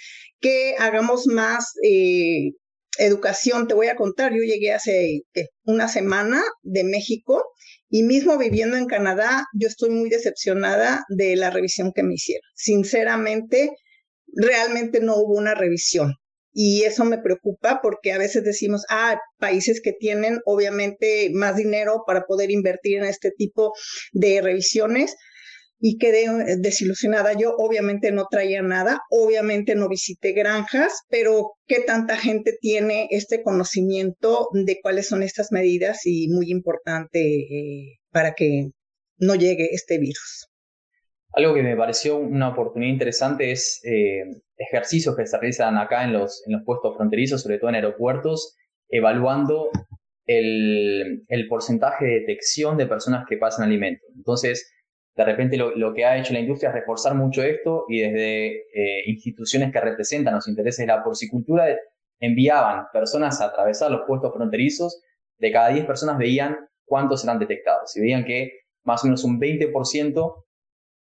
que 0.40 0.74
hagamos 0.78 1.26
más 1.26 1.72
eh, 1.82 2.52
educación. 2.98 3.68
Te 3.68 3.74
voy 3.74 3.88
a 3.88 3.96
contar, 3.96 4.32
yo 4.32 4.42
llegué 4.42 4.72
hace 4.72 5.22
una 5.64 5.88
semana 5.88 6.42
de 6.62 6.84
México 6.84 7.44
y 7.88 8.02
mismo 8.02 8.36
viviendo 8.38 8.76
en 8.76 8.86
Canadá, 8.86 9.44
yo 9.54 9.68
estoy 9.68 9.90
muy 9.90 10.10
decepcionada 10.10 11.04
de 11.08 11.36
la 11.36 11.50
revisión 11.50 11.92
que 11.94 12.02
me 12.02 12.14
hicieron. 12.14 12.48
Sinceramente, 12.54 13.70
realmente 14.34 15.00
no 15.00 15.16
hubo 15.16 15.34
una 15.34 15.54
revisión. 15.54 16.14
Y 16.52 16.84
eso 16.84 17.04
me 17.04 17.18
preocupa 17.18 17.80
porque 17.82 18.12
a 18.12 18.18
veces 18.18 18.42
decimos, 18.42 18.86
ah, 18.88 19.20
países 19.38 19.82
que 19.82 19.92
tienen 19.92 20.38
obviamente 20.46 21.30
más 21.34 21.56
dinero 21.56 22.02
para 22.06 22.24
poder 22.24 22.50
invertir 22.50 22.96
en 22.96 23.04
este 23.04 23.30
tipo 23.30 23.72
de 24.12 24.40
revisiones, 24.40 25.16
y 25.88 25.98
quedé 25.98 26.24
eh, 26.24 26.56
desilusionada. 26.58 27.34
Yo 27.34 27.54
obviamente 27.56 28.10
no 28.10 28.26
traía 28.28 28.60
nada, 28.60 29.02
obviamente 29.08 29.76
no 29.76 29.88
visité 29.88 30.32
granjas, 30.32 31.02
pero 31.08 31.52
¿qué 31.68 31.78
tanta 31.78 32.16
gente 32.16 32.58
tiene 32.60 33.06
este 33.10 33.44
conocimiento 33.44 34.48
de 34.52 34.80
cuáles 34.82 35.06
son 35.06 35.22
estas 35.22 35.52
medidas 35.52 36.00
y 36.04 36.26
muy 36.28 36.50
importante 36.50 37.20
eh, 37.20 37.98
para 38.10 38.32
que 38.32 38.70
no 39.18 39.36
llegue 39.36 39.68
este 39.70 39.98
virus? 39.98 40.48
Algo 41.34 41.54
que 41.54 41.62
me 41.62 41.76
pareció 41.76 42.16
una 42.16 42.48
oportunidad 42.48 42.92
interesante 42.92 43.52
es 43.52 43.80
eh, 43.84 44.24
ejercicios 44.56 45.14
que 45.14 45.24
se 45.24 45.38
realizan 45.38 45.78
acá 45.78 46.02
en 46.02 46.12
los, 46.12 46.42
en 46.48 46.54
los 46.54 46.62
puestos 46.64 46.96
fronterizos, 46.96 47.42
sobre 47.42 47.58
todo 47.58 47.68
en 47.68 47.76
aeropuertos, 47.76 48.56
evaluando 48.88 49.70
el, 50.26 51.22
el 51.28 51.46
porcentaje 51.46 52.06
de 52.06 52.20
detección 52.20 52.76
de 52.76 52.86
personas 52.86 53.24
que 53.28 53.36
pasan 53.36 53.66
alimentos. 53.66 54.08
Entonces, 54.16 54.72
de 55.16 55.24
repente 55.24 55.56
lo, 55.56 55.94
que 55.94 56.04
ha 56.04 56.18
hecho 56.18 56.34
la 56.34 56.40
industria 56.40 56.68
es 56.68 56.74
reforzar 56.74 57.14
mucho 57.14 57.42
esto 57.42 57.86
y 57.88 58.00
desde 58.00 58.46
eh, 58.74 59.02
instituciones 59.06 59.72
que 59.72 59.80
representan 59.80 60.34
los 60.34 60.46
intereses 60.46 60.86
de 60.86 60.92
la 60.92 61.02
porcicultura 61.02 61.74
enviaban 62.20 62.86
personas 62.92 63.40
a 63.40 63.46
atravesar 63.46 63.90
los 63.90 64.02
puestos 64.06 64.32
fronterizos, 64.34 65.02
de 65.38 65.52
cada 65.52 65.70
10 65.70 65.86
personas 65.86 66.18
veían 66.18 66.56
cuántos 66.84 67.24
eran 67.24 67.38
detectados 67.38 67.96
y 67.96 68.00
veían 68.00 68.24
que 68.24 68.60
más 68.84 69.02
o 69.02 69.06
menos 69.06 69.24
un 69.24 69.40
20% 69.40 70.44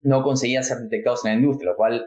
no 0.03 0.23
conseguían 0.23 0.63
ser 0.63 0.79
detectados 0.79 1.25
en 1.25 1.33
la 1.33 1.37
industria, 1.39 1.71
lo 1.71 1.77
cual 1.77 2.07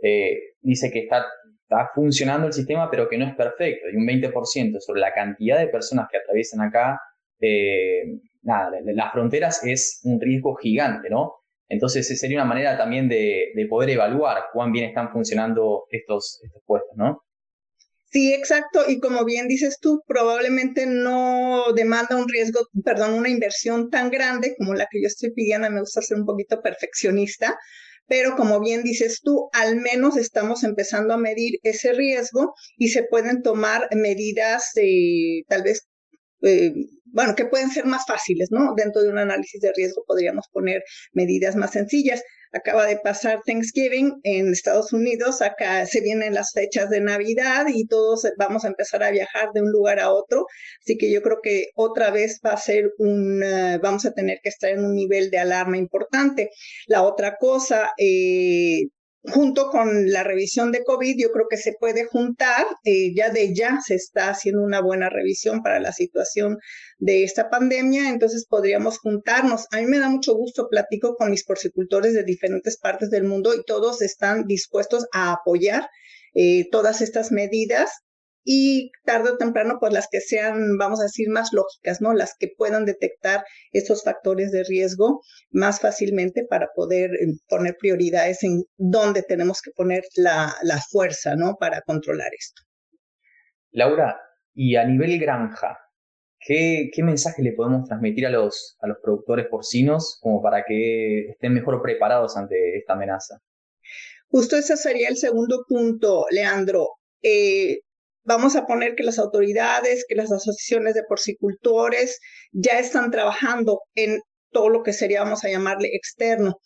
eh, 0.00 0.38
dice 0.60 0.90
que 0.92 1.00
está, 1.00 1.26
está 1.62 1.90
funcionando 1.92 2.46
el 2.46 2.52
sistema 2.52 2.88
pero 2.88 3.08
que 3.08 3.18
no 3.18 3.26
es 3.26 3.34
perfecto 3.34 3.88
y 3.92 3.96
un 3.96 4.06
20% 4.06 4.78
sobre 4.78 5.00
la 5.00 5.12
cantidad 5.12 5.58
de 5.58 5.66
personas 5.66 6.08
que 6.08 6.18
atraviesan 6.18 6.60
acá, 6.60 7.00
eh, 7.40 8.20
nada, 8.42 8.70
las 8.84 9.12
fronteras 9.12 9.64
es 9.64 10.00
un 10.04 10.20
riesgo 10.20 10.54
gigante, 10.54 11.10
¿no? 11.10 11.37
Entonces, 11.68 12.06
sería 12.18 12.38
una 12.38 12.48
manera 12.48 12.78
también 12.78 13.08
de, 13.08 13.52
poder 13.68 13.90
evaluar 13.90 14.44
cuán 14.52 14.72
bien 14.72 14.86
están 14.88 15.12
funcionando 15.12 15.84
estos, 15.90 16.40
estos 16.42 16.62
puestos, 16.64 16.96
¿no? 16.96 17.22
Sí, 18.10 18.32
exacto. 18.32 18.84
Y 18.88 19.00
como 19.00 19.24
bien 19.24 19.48
dices 19.48 19.78
tú, 19.80 20.02
probablemente 20.06 20.86
no 20.86 21.72
demanda 21.74 22.16
un 22.16 22.28
riesgo, 22.28 22.60
perdón, 22.82 23.14
una 23.14 23.28
inversión 23.28 23.90
tan 23.90 24.10
grande 24.10 24.54
como 24.56 24.74
la 24.74 24.86
que 24.90 25.02
yo 25.02 25.08
estoy 25.08 25.30
pidiendo. 25.32 25.70
Me 25.70 25.80
gusta 25.80 26.00
ser 26.00 26.18
un 26.18 26.24
poquito 26.24 26.62
perfeccionista, 26.62 27.58
pero 28.06 28.34
como 28.34 28.60
bien 28.60 28.82
dices 28.82 29.20
tú, 29.22 29.50
al 29.52 29.76
menos 29.76 30.16
estamos 30.16 30.64
empezando 30.64 31.12
a 31.12 31.18
medir 31.18 31.58
ese 31.62 31.92
riesgo 31.92 32.54
y 32.78 32.88
se 32.88 33.02
pueden 33.04 33.42
tomar 33.42 33.88
medidas, 33.94 34.72
eh, 34.76 35.42
tal 35.48 35.62
vez 35.62 35.86
eh, 36.42 36.72
bueno, 37.12 37.34
que 37.34 37.46
pueden 37.46 37.70
ser 37.70 37.86
más 37.86 38.04
fáciles, 38.06 38.48
¿no? 38.50 38.74
Dentro 38.76 39.02
de 39.02 39.10
un 39.10 39.18
análisis 39.18 39.60
de 39.60 39.72
riesgo 39.74 40.04
podríamos 40.06 40.46
poner 40.52 40.82
medidas 41.12 41.56
más 41.56 41.72
sencillas. 41.72 42.22
Acaba 42.52 42.86
de 42.86 42.96
pasar 42.96 43.40
Thanksgiving 43.44 44.20
en 44.22 44.52
Estados 44.52 44.94
Unidos, 44.94 45.42
acá 45.42 45.84
se 45.84 46.00
vienen 46.00 46.32
las 46.32 46.52
fechas 46.54 46.88
de 46.88 47.00
Navidad 47.00 47.66
y 47.68 47.86
todos 47.86 48.26
vamos 48.38 48.64
a 48.64 48.68
empezar 48.68 49.02
a 49.02 49.10
viajar 49.10 49.50
de 49.52 49.60
un 49.60 49.70
lugar 49.70 50.00
a 50.00 50.10
otro, 50.10 50.46
así 50.80 50.96
que 50.96 51.12
yo 51.12 51.20
creo 51.20 51.40
que 51.42 51.66
otra 51.74 52.10
vez 52.10 52.40
va 52.44 52.52
a 52.52 52.56
ser 52.56 52.90
un, 52.98 53.42
eh, 53.42 53.78
vamos 53.82 54.06
a 54.06 54.12
tener 54.12 54.38
que 54.42 54.48
estar 54.48 54.70
en 54.70 54.82
un 54.82 54.94
nivel 54.94 55.30
de 55.30 55.38
alarma 55.38 55.76
importante. 55.76 56.50
La 56.86 57.02
otra 57.02 57.36
cosa, 57.38 57.90
eh, 57.98 58.84
junto 59.30 59.70
con 59.70 60.10
la 60.10 60.22
revisión 60.22 60.72
de 60.72 60.84
COVID, 60.84 61.16
yo 61.18 61.30
creo 61.32 61.46
que 61.48 61.56
se 61.56 61.74
puede 61.78 62.04
juntar, 62.04 62.66
eh, 62.84 63.14
ya 63.14 63.30
de 63.30 63.54
ya 63.54 63.78
se 63.84 63.94
está 63.94 64.30
haciendo 64.30 64.62
una 64.62 64.80
buena 64.80 65.08
revisión 65.08 65.62
para 65.62 65.80
la 65.80 65.92
situación 65.92 66.58
de 66.98 67.24
esta 67.24 67.50
pandemia, 67.50 68.08
entonces 68.08 68.46
podríamos 68.46 68.98
juntarnos. 68.98 69.66
A 69.72 69.78
mí 69.78 69.86
me 69.86 69.98
da 69.98 70.08
mucho 70.08 70.34
gusto, 70.34 70.68
platico 70.68 71.16
con 71.16 71.30
mis 71.30 71.44
porcicultores 71.44 72.14
de 72.14 72.24
diferentes 72.24 72.78
partes 72.78 73.10
del 73.10 73.24
mundo 73.24 73.54
y 73.54 73.64
todos 73.64 74.02
están 74.02 74.46
dispuestos 74.46 75.06
a 75.12 75.32
apoyar 75.32 75.88
eh, 76.34 76.68
todas 76.70 77.00
estas 77.00 77.32
medidas 77.32 77.90
y 78.50 78.92
tarde 79.04 79.32
o 79.32 79.36
temprano, 79.36 79.76
pues 79.78 79.92
las 79.92 80.08
que 80.10 80.22
sean, 80.22 80.78
vamos 80.78 81.00
a 81.00 81.02
decir, 81.02 81.28
más 81.28 81.50
lógicas, 81.52 82.00
¿no? 82.00 82.14
Las 82.14 82.34
que 82.38 82.48
puedan 82.56 82.86
detectar 82.86 83.44
estos 83.72 84.02
factores 84.02 84.52
de 84.52 84.64
riesgo 84.64 85.20
más 85.50 85.80
fácilmente 85.80 86.46
para 86.48 86.68
poder 86.74 87.10
eh, 87.10 87.26
poner 87.46 87.76
prioridades 87.78 88.42
en 88.44 88.62
dónde 88.78 89.22
tenemos 89.22 89.60
que 89.60 89.70
poner 89.72 90.02
la, 90.16 90.54
fuerza, 90.90 91.36
¿no? 91.36 91.56
Para 91.60 91.82
controlar 91.82 92.30
esto. 92.32 92.62
Laura, 93.70 94.18
y 94.54 94.76
a 94.76 94.84
nivel 94.86 95.18
granja, 95.18 95.76
¿qué, 96.40 96.88
qué 96.90 97.02
mensaje 97.02 97.42
le 97.42 97.52
podemos 97.52 97.86
transmitir 97.86 98.24
a 98.24 98.30
los, 98.30 98.78
a 98.80 98.86
los 98.86 98.96
productores 99.02 99.46
porcinos 99.50 100.18
como 100.22 100.40
para 100.40 100.64
que 100.66 101.32
estén 101.32 101.52
mejor 101.52 101.82
preparados 101.82 102.34
ante 102.38 102.78
esta 102.78 102.94
amenaza? 102.94 103.42
Justo 104.28 104.56
ese 104.56 104.78
sería 104.78 105.10
el 105.10 105.18
segundo 105.18 105.66
punto, 105.68 106.24
Leandro. 106.30 106.92
Eh, 107.20 107.80
Vamos 108.28 108.56
a 108.56 108.66
poner 108.66 108.94
que 108.94 109.04
las 109.04 109.18
autoridades, 109.18 110.04
que 110.06 110.14
las 110.14 110.30
asociaciones 110.30 110.92
de 110.92 111.02
porcicultores 111.08 112.18
ya 112.52 112.78
están 112.78 113.10
trabajando 113.10 113.80
en 113.94 114.20
todo 114.50 114.68
lo 114.68 114.82
que 114.82 114.92
sería, 114.92 115.22
vamos 115.22 115.44
a 115.44 115.48
llamarle 115.48 115.88
externo. 115.94 116.60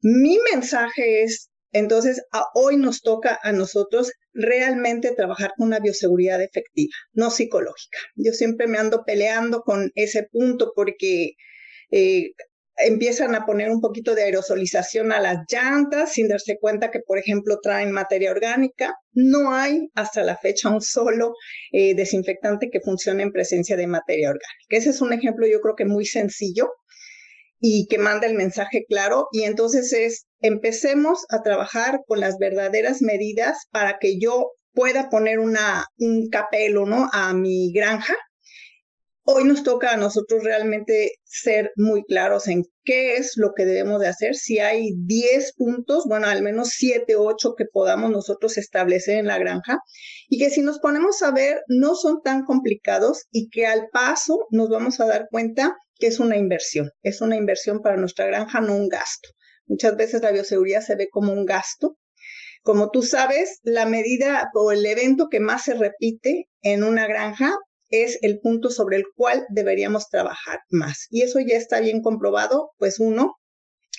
Mi 0.00 0.40
mensaje 0.52 1.22
es, 1.22 1.50
entonces, 1.70 2.20
hoy 2.52 2.78
nos 2.78 3.00
toca 3.02 3.38
a 3.44 3.52
nosotros 3.52 4.10
realmente 4.32 5.14
trabajar 5.14 5.52
con 5.56 5.68
una 5.68 5.78
bioseguridad 5.78 6.42
efectiva, 6.42 6.92
no 7.12 7.30
psicológica. 7.30 7.98
Yo 8.16 8.32
siempre 8.32 8.66
me 8.66 8.78
ando 8.78 9.04
peleando 9.04 9.60
con 9.60 9.92
ese 9.94 10.24
punto 10.24 10.72
porque 10.74 11.34
eh, 11.92 12.32
empiezan 12.78 13.34
a 13.34 13.44
poner 13.44 13.70
un 13.70 13.80
poquito 13.80 14.14
de 14.14 14.22
aerosolización 14.24 15.12
a 15.12 15.20
las 15.20 15.38
llantas 15.50 16.12
sin 16.12 16.28
darse 16.28 16.58
cuenta 16.60 16.90
que, 16.90 17.00
por 17.00 17.18
ejemplo, 17.18 17.58
traen 17.62 17.92
materia 17.92 18.30
orgánica. 18.30 18.94
No 19.12 19.52
hay 19.52 19.88
hasta 19.94 20.22
la 20.22 20.36
fecha 20.36 20.68
un 20.68 20.80
solo 20.80 21.34
eh, 21.72 21.94
desinfectante 21.94 22.70
que 22.70 22.80
funcione 22.80 23.22
en 23.22 23.32
presencia 23.32 23.76
de 23.76 23.86
materia 23.86 24.28
orgánica. 24.28 24.48
Ese 24.68 24.90
es 24.90 25.00
un 25.00 25.12
ejemplo 25.12 25.46
yo 25.46 25.60
creo 25.60 25.74
que 25.74 25.84
muy 25.84 26.06
sencillo 26.06 26.70
y 27.60 27.86
que 27.88 27.98
manda 27.98 28.26
el 28.26 28.34
mensaje 28.34 28.84
claro. 28.88 29.28
Y 29.32 29.42
entonces 29.42 29.92
es, 29.92 30.26
empecemos 30.40 31.24
a 31.30 31.42
trabajar 31.42 32.00
con 32.06 32.20
las 32.20 32.38
verdaderas 32.38 33.02
medidas 33.02 33.66
para 33.70 33.98
que 33.98 34.18
yo 34.20 34.52
pueda 34.72 35.10
poner 35.10 35.40
una, 35.40 35.86
un 35.98 36.28
capelo, 36.28 36.86
¿no? 36.86 37.08
A 37.12 37.34
mi 37.34 37.72
granja 37.72 38.14
Hoy 39.30 39.44
nos 39.44 39.62
toca 39.62 39.92
a 39.92 39.98
nosotros 39.98 40.42
realmente 40.42 41.18
ser 41.22 41.70
muy 41.76 42.02
claros 42.04 42.48
en 42.48 42.64
qué 42.82 43.16
es 43.16 43.36
lo 43.36 43.52
que 43.54 43.66
debemos 43.66 44.00
de 44.00 44.08
hacer. 44.08 44.34
Si 44.34 44.58
hay 44.58 44.94
10 44.96 45.52
puntos, 45.54 46.06
bueno, 46.06 46.28
al 46.28 46.40
menos 46.40 46.70
7, 46.70 47.14
8 47.14 47.54
que 47.54 47.66
podamos 47.66 48.10
nosotros 48.10 48.56
establecer 48.56 49.18
en 49.18 49.26
la 49.26 49.36
granja 49.36 49.80
y 50.30 50.38
que 50.38 50.48
si 50.48 50.62
nos 50.62 50.78
ponemos 50.78 51.22
a 51.22 51.30
ver 51.30 51.60
no 51.66 51.94
son 51.94 52.22
tan 52.22 52.46
complicados 52.46 53.26
y 53.30 53.50
que 53.50 53.66
al 53.66 53.88
paso 53.92 54.46
nos 54.50 54.70
vamos 54.70 54.98
a 54.98 55.04
dar 55.04 55.26
cuenta 55.30 55.76
que 55.98 56.06
es 56.06 56.20
una 56.20 56.38
inversión. 56.38 56.90
Es 57.02 57.20
una 57.20 57.36
inversión 57.36 57.82
para 57.82 57.98
nuestra 57.98 58.24
granja, 58.24 58.62
no 58.62 58.74
un 58.74 58.88
gasto. 58.88 59.28
Muchas 59.66 59.94
veces 59.94 60.22
la 60.22 60.32
bioseguridad 60.32 60.80
se 60.80 60.96
ve 60.96 61.08
como 61.10 61.34
un 61.34 61.44
gasto. 61.44 61.98
Como 62.62 62.90
tú 62.90 63.02
sabes, 63.02 63.58
la 63.62 63.84
medida 63.84 64.48
o 64.54 64.72
el 64.72 64.86
evento 64.86 65.28
que 65.30 65.38
más 65.38 65.64
se 65.64 65.74
repite 65.74 66.48
en 66.62 66.82
una 66.82 67.06
granja 67.06 67.54
es 67.90 68.18
el 68.22 68.40
punto 68.40 68.70
sobre 68.70 68.96
el 68.96 69.04
cual 69.14 69.46
deberíamos 69.50 70.08
trabajar 70.08 70.60
más. 70.70 71.06
Y 71.10 71.22
eso 71.22 71.40
ya 71.40 71.56
está 71.56 71.80
bien 71.80 72.02
comprobado, 72.02 72.72
pues 72.78 73.00
uno, 73.00 73.36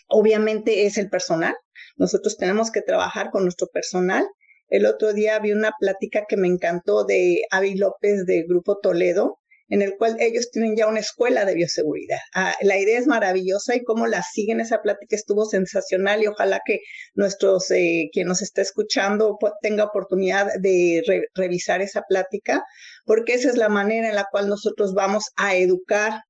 obviamente 0.08 0.86
es 0.86 0.98
el 0.98 1.10
personal. 1.10 1.56
Nosotros 1.98 2.38
tenemos 2.38 2.72
que 2.72 2.82
trabajar 2.82 3.32
con 3.32 3.44
nuestro 3.44 3.68
personal 3.68 4.28
El 4.70 4.86
otro 4.86 5.14
día 5.14 5.40
vi 5.40 5.52
una 5.52 5.72
plática 5.80 6.26
que 6.28 6.38
me 6.38 6.48
encantó 6.48 7.04
de 7.04 7.42
Avi 7.52 7.76
López 7.76 8.26
de 8.26 8.44
Grupo 8.44 8.78
Toledo, 8.80 9.40
en 9.70 9.82
el 9.82 9.96
cual 9.98 10.18
ellos 10.20 10.52
tienen 10.52 10.76
ya 10.76 10.88
una 10.88 11.00
escuela 11.00 11.46
de 11.46 11.56
bioseguridad. 11.56 12.20
Ah, 12.36 12.56
la 12.62 12.78
idea 12.78 13.00
es 13.00 13.08
maravillosa 13.08 13.76
y 13.76 13.84
cómo 13.84 14.08
la 14.08 14.24
siguen, 14.24 14.60
esa 14.60 14.82
plática 14.82 15.16
estuvo 15.16 15.46
sensacional 15.46 16.24
y 16.24 16.28
ojalá 16.28 16.60
que 16.66 16.80
nuestros, 17.14 17.70
eh, 17.72 18.10
quien 18.12 18.28
nos 18.28 18.42
está 18.42 18.62
escuchando 18.62 19.38
tenga 19.62 19.86
oportunidad 19.86 20.48
de 20.60 21.04
revisar 21.36 21.82
esa 21.82 22.02
plática, 22.08 22.64
porque 23.06 23.34
esa 23.34 23.50
es 23.50 23.58
la 23.58 23.70
manera 23.70 24.10
en 24.10 24.16
la 24.16 24.26
cual 24.32 24.50
nosotros 24.50 24.94
vamos 24.94 25.26
a 25.38 25.56
educar 25.56 26.22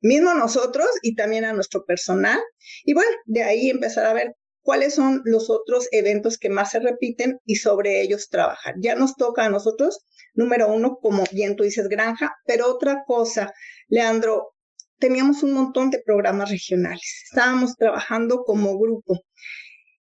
mismo 0.00 0.34
nosotros 0.34 0.88
y 1.02 1.14
también 1.14 1.44
a 1.44 1.52
nuestro 1.52 1.84
personal. 1.84 2.40
Y 2.84 2.94
bueno, 2.94 3.10
de 3.26 3.42
ahí 3.42 3.70
empezar 3.70 4.06
a 4.06 4.12
ver 4.12 4.34
cuáles 4.66 4.96
son 4.96 5.22
los 5.24 5.48
otros 5.48 5.86
eventos 5.92 6.38
que 6.38 6.50
más 6.50 6.72
se 6.72 6.80
repiten 6.80 7.38
y 7.44 7.56
sobre 7.56 8.02
ellos 8.02 8.28
trabajar. 8.28 8.74
Ya 8.80 8.96
nos 8.96 9.14
toca 9.14 9.44
a 9.44 9.48
nosotros 9.48 10.04
número 10.34 10.72
uno, 10.72 10.98
como 11.00 11.22
bien 11.32 11.54
tú 11.54 11.62
dices, 11.62 11.88
granja, 11.88 12.34
pero 12.46 12.66
otra 12.66 13.04
cosa, 13.06 13.52
Leandro, 13.88 14.54
teníamos 14.98 15.44
un 15.44 15.52
montón 15.52 15.90
de 15.90 16.02
programas 16.04 16.50
regionales, 16.50 17.22
estábamos 17.30 17.76
trabajando 17.76 18.42
como 18.44 18.76
grupo. 18.76 19.20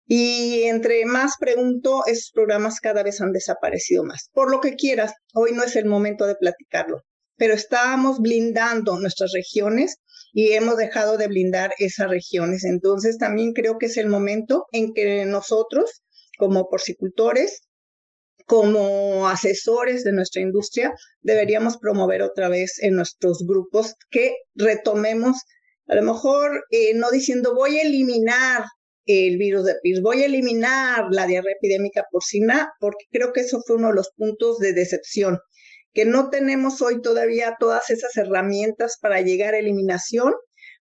Y 0.07 0.63
entre 0.63 1.05
más 1.05 1.35
pregunto, 1.39 2.03
esos 2.07 2.31
programas 2.31 2.79
cada 2.79 3.03
vez 3.03 3.21
han 3.21 3.31
desaparecido 3.31 4.03
más. 4.03 4.29
Por 4.33 4.51
lo 4.51 4.61
que 4.61 4.75
quieras, 4.75 5.13
hoy 5.33 5.51
no 5.53 5.63
es 5.63 5.75
el 5.75 5.85
momento 5.85 6.25
de 6.25 6.35
platicarlo, 6.35 7.01
pero 7.37 7.53
estábamos 7.53 8.19
blindando 8.19 8.99
nuestras 8.99 9.31
regiones 9.33 9.97
y 10.33 10.53
hemos 10.53 10.77
dejado 10.77 11.17
de 11.17 11.27
blindar 11.27 11.73
esas 11.79 12.09
regiones. 12.09 12.63
Entonces 12.65 13.17
también 13.17 13.53
creo 13.53 13.77
que 13.77 13.87
es 13.87 13.97
el 13.97 14.07
momento 14.07 14.65
en 14.71 14.93
que 14.93 15.25
nosotros, 15.25 16.03
como 16.37 16.69
porcicultores, 16.69 17.61
como 18.45 19.27
asesores 19.27 20.03
de 20.03 20.11
nuestra 20.11 20.41
industria, 20.41 20.93
deberíamos 21.21 21.77
promover 21.77 22.21
otra 22.21 22.49
vez 22.49 22.81
en 22.81 22.95
nuestros 22.95 23.45
grupos 23.45 23.95
que 24.09 24.35
retomemos, 24.53 25.37
a 25.87 25.95
lo 25.95 26.03
mejor 26.03 26.63
eh, 26.69 26.93
no 26.95 27.11
diciendo 27.11 27.55
voy 27.55 27.79
a 27.79 27.83
eliminar 27.83 28.63
el 29.05 29.37
virus 29.37 29.65
de 29.65 29.75
PIRS, 29.81 30.01
voy 30.01 30.23
a 30.23 30.25
eliminar 30.25 31.05
la 31.11 31.27
diarrea 31.27 31.53
epidémica 31.55 32.05
porcina, 32.11 32.71
porque 32.79 33.05
creo 33.11 33.33
que 33.33 33.41
eso 33.41 33.61
fue 33.65 33.75
uno 33.75 33.89
de 33.89 33.95
los 33.95 34.09
puntos 34.15 34.57
de 34.57 34.73
decepción, 34.73 35.39
que 35.95 36.05
no 36.05 36.29
tenemos 36.29 36.81
hoy 36.81 37.01
todavía 37.01 37.55
todas 37.57 37.89
esas 37.89 38.15
herramientas 38.17 38.97
para 39.01 39.21
llegar 39.21 39.53
a 39.53 39.59
eliminación, 39.59 40.33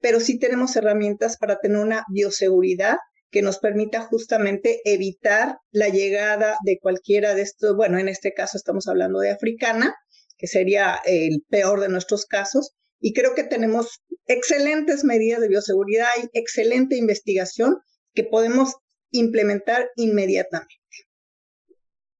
pero 0.00 0.20
sí 0.20 0.38
tenemos 0.38 0.76
herramientas 0.76 1.38
para 1.38 1.58
tener 1.60 1.78
una 1.78 2.04
bioseguridad 2.12 2.98
que 3.30 3.40
nos 3.40 3.58
permita 3.58 4.02
justamente 4.02 4.80
evitar 4.84 5.56
la 5.70 5.88
llegada 5.88 6.58
de 6.62 6.78
cualquiera 6.78 7.34
de 7.34 7.42
estos, 7.42 7.74
bueno, 7.74 7.98
en 7.98 8.08
este 8.08 8.34
caso 8.34 8.58
estamos 8.58 8.86
hablando 8.86 9.20
de 9.20 9.30
africana, 9.30 9.94
que 10.36 10.46
sería 10.46 11.00
el 11.06 11.42
peor 11.48 11.80
de 11.80 11.88
nuestros 11.88 12.26
casos, 12.26 12.74
y 13.00 13.14
creo 13.14 13.34
que 13.34 13.44
tenemos 13.44 14.02
excelentes 14.26 15.04
medidas 15.04 15.40
de 15.40 15.48
bioseguridad 15.48 16.08
y 16.22 16.38
excelente 16.38 16.96
investigación 16.96 17.78
que 18.12 18.24
podemos 18.24 18.76
implementar 19.10 19.88
inmediatamente. 19.96 20.74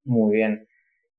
Muy 0.04 0.36
bien. 0.36 0.66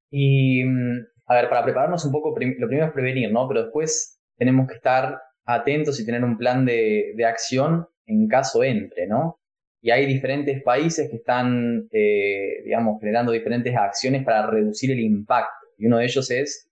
Y, 0.09 0.63
mm, 0.63 1.05
a 1.29 1.36
ver, 1.36 1.50
para 1.50 1.63
prepararnos 1.63 2.03
un 2.03 2.12
poco, 2.12 2.29
lo 2.29 2.36
primero 2.36 2.86
es 2.86 2.91
prevenir, 2.91 3.31
¿no? 3.31 3.48
Pero 3.48 3.63
después 3.63 4.19
tenemos 4.38 4.67
que 4.67 4.75
estar 4.75 5.21
atentos 5.45 6.00
y 6.00 6.05
tener 6.05 6.24
un 6.24 6.38
plan 6.38 6.65
de, 6.65 7.13
de 7.15 7.25
acción 7.25 7.88
en 8.05 8.27
caso 8.27 8.63
entre, 8.63 9.07
¿no? 9.07 9.39
y 9.81 9.91
hay 9.91 10.05
diferentes 10.05 10.62
países 10.62 11.09
que 11.09 11.17
están, 11.17 11.88
eh, 11.91 12.62
digamos, 12.63 13.00
generando 13.00 13.31
diferentes 13.31 13.75
acciones 13.75 14.25
para 14.25 14.48
reducir 14.48 14.91
el 14.91 15.00
impacto. 15.00 15.67
Y 15.77 15.86
uno 15.88 15.98
de 15.98 16.05
ellos 16.05 16.29
es 16.31 16.69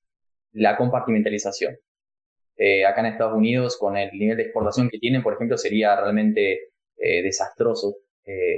la 0.51 0.75
compartimentalización. 0.75 1.77
Eh, 2.57 2.85
acá 2.85 3.01
en 3.01 3.07
Estados 3.07 3.35
Unidos, 3.35 3.77
con 3.77 3.95
el 3.97 4.11
nivel 4.11 4.37
de 4.37 4.43
exportación 4.43 4.89
que 4.89 4.99
tienen, 4.99 5.23
por 5.23 5.33
ejemplo, 5.33 5.57
sería 5.57 5.95
realmente 5.95 6.71
eh, 6.97 7.21
desastroso 7.21 7.97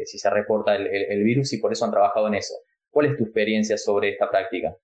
si 0.03 0.17
se 0.17 0.31
reporta 0.31 0.75
el 0.75 1.23
virus 1.23 1.53
y 1.53 1.59
por 1.59 1.71
eso 1.71 1.85
han 1.85 1.91
trabajado 1.91 2.27
en 2.27 2.33
eso. 2.33 2.55
¿Cuál 2.89 3.05
es 3.05 3.17
tu 3.17 3.25
experiencia 3.25 3.77
sobre 3.77 4.09
esta 4.09 4.27
práctica? 4.27 4.75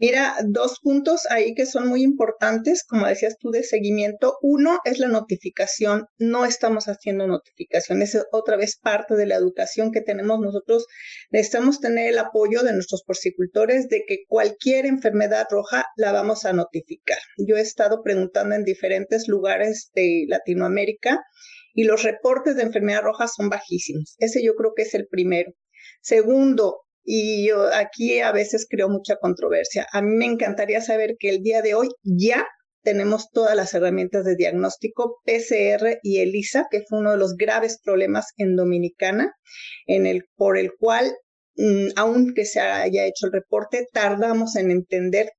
Mira, 0.00 0.34
dos 0.46 0.78
puntos 0.82 1.26
ahí 1.28 1.54
que 1.54 1.66
son 1.66 1.86
muy 1.86 2.02
importantes, 2.02 2.84
como 2.84 3.06
decías 3.06 3.36
tú, 3.38 3.50
de 3.50 3.62
seguimiento. 3.62 4.38
Uno 4.40 4.78
es 4.84 4.98
la 4.98 5.08
notificación. 5.08 6.06
No 6.16 6.46
estamos 6.46 6.86
haciendo 6.86 7.26
notificación. 7.26 8.00
Es 8.00 8.16
otra 8.32 8.56
vez 8.56 8.78
parte 8.78 9.14
de 9.14 9.26
la 9.26 9.34
educación 9.34 9.92
que 9.92 10.00
tenemos 10.00 10.40
nosotros. 10.40 10.86
Necesitamos 11.30 11.80
tener 11.80 12.08
el 12.08 12.18
apoyo 12.18 12.62
de 12.62 12.72
nuestros 12.72 13.02
porcicultores 13.04 13.88
de 13.88 14.04
que 14.08 14.24
cualquier 14.26 14.86
enfermedad 14.86 15.46
roja 15.50 15.84
la 15.96 16.12
vamos 16.12 16.46
a 16.46 16.54
notificar. 16.54 17.18
Yo 17.36 17.58
he 17.58 17.60
estado 17.60 18.02
preguntando 18.02 18.54
en 18.54 18.64
diferentes 18.64 19.28
lugares 19.28 19.90
de 19.94 20.24
Latinoamérica 20.28 21.20
y 21.74 21.84
los 21.84 22.04
reportes 22.04 22.56
de 22.56 22.62
enfermedad 22.62 23.02
roja 23.02 23.28
son 23.28 23.50
bajísimos. 23.50 24.16
Ese 24.18 24.42
yo 24.42 24.54
creo 24.54 24.72
que 24.74 24.84
es 24.84 24.94
el 24.94 25.08
primero. 25.08 25.52
Segundo, 26.00 26.86
y 27.12 27.48
yo 27.48 27.66
aquí 27.74 28.20
a 28.20 28.30
veces 28.30 28.68
creo 28.70 28.88
mucha 28.88 29.16
controversia. 29.16 29.84
A 29.92 30.00
mí 30.00 30.14
me 30.14 30.26
encantaría 30.26 30.80
saber 30.80 31.16
que 31.18 31.28
el 31.28 31.42
día 31.42 31.60
de 31.60 31.74
hoy 31.74 31.88
ya 32.04 32.46
tenemos 32.84 33.32
todas 33.32 33.56
las 33.56 33.74
herramientas 33.74 34.24
de 34.24 34.36
diagnóstico 34.36 35.20
PCR 35.24 35.98
y 36.04 36.20
ELISA, 36.20 36.68
que 36.70 36.82
fue 36.88 37.00
uno 37.00 37.10
de 37.10 37.16
los 37.16 37.34
graves 37.34 37.80
problemas 37.82 38.26
en 38.36 38.54
Dominicana, 38.54 39.34
en 39.88 40.06
el, 40.06 40.26
por 40.36 40.56
el 40.56 40.70
cual, 40.78 41.12
mm, 41.56 41.88
aunque 41.96 42.44
se 42.44 42.60
haya 42.60 43.06
hecho 43.06 43.26
el 43.26 43.32
reporte, 43.32 43.88
tardamos 43.92 44.54
en 44.54 44.70
entender 44.70 45.32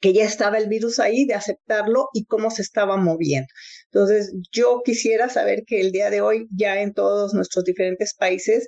que 0.00 0.12
ya 0.12 0.24
estaba 0.24 0.58
el 0.58 0.68
virus 0.68 0.98
ahí, 0.98 1.24
de 1.24 1.34
aceptarlo 1.34 2.08
y 2.12 2.24
cómo 2.24 2.50
se 2.50 2.62
estaba 2.62 2.96
moviendo. 2.96 3.46
Entonces, 3.92 4.32
yo 4.50 4.80
quisiera 4.84 5.28
saber 5.28 5.62
que 5.64 5.80
el 5.80 5.92
día 5.92 6.10
de 6.10 6.20
hoy 6.20 6.48
ya 6.50 6.80
en 6.80 6.94
todos 6.94 7.32
nuestros 7.32 7.64
diferentes 7.64 8.16
países 8.16 8.66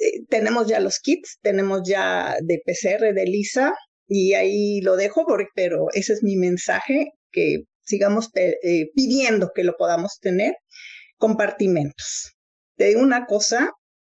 eh, 0.00 0.24
tenemos 0.28 0.68
ya 0.68 0.80
los 0.80 0.98
kits, 1.00 1.38
tenemos 1.42 1.82
ya 1.84 2.36
de 2.42 2.62
PCR, 2.64 3.12
de 3.14 3.24
LISA, 3.24 3.74
y 4.06 4.34
ahí 4.34 4.80
lo 4.80 4.96
dejo, 4.96 5.24
pero 5.54 5.86
ese 5.92 6.14
es 6.14 6.22
mi 6.22 6.36
mensaje, 6.36 7.12
que 7.30 7.64
sigamos 7.82 8.30
eh, 8.34 8.90
pidiendo 8.94 9.52
que 9.54 9.64
lo 9.64 9.76
podamos 9.76 10.18
tener, 10.20 10.54
compartimentos. 11.16 12.34
Te 12.76 12.86
digo 12.86 13.00
una 13.00 13.26
cosa, 13.26 13.70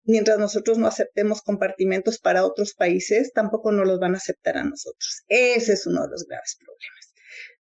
mientras 0.04 0.38
nosotros 0.38 0.78
no 0.78 0.86
aceptemos 0.86 1.42
compartimentos 1.42 2.18
para 2.18 2.44
otros 2.44 2.74
países, 2.74 3.32
tampoco 3.32 3.72
nos 3.72 3.86
los 3.86 4.00
van 4.00 4.14
a 4.14 4.18
aceptar 4.18 4.56
a 4.56 4.64
nosotros. 4.64 5.22
Ese 5.28 5.74
es 5.74 5.86
uno 5.86 6.02
de 6.02 6.08
los 6.10 6.24
graves 6.26 6.56
problemas. 6.58 7.14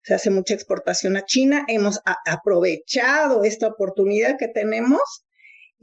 Se 0.03 0.15
hace 0.15 0.31
mucha 0.31 0.55
exportación 0.55 1.17
a 1.17 1.25
China, 1.25 1.65
hemos 1.69 2.01
aprovechado 2.25 3.45
esta 3.45 3.69
oportunidad 3.69 4.37
que 4.39 4.49
tenemos 4.49 5.01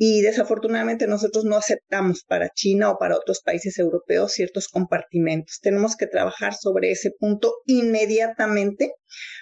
y 0.02 0.22
desafortunadamente 0.22 1.08
nosotros 1.08 1.44
no 1.44 1.58
aceptamos 1.58 2.24
para 2.24 2.50
China 2.56 2.90
o 2.90 2.98
para 2.98 3.18
otros 3.18 3.42
países 3.42 3.78
europeos 3.78 4.32
ciertos 4.32 4.70
compartimentos. 4.70 5.60
Tenemos 5.62 5.98
que 5.98 6.08
trabajar 6.08 6.56
sobre 6.56 6.92
ese 6.92 7.12
punto 7.12 7.54
inmediatamente 7.66 8.94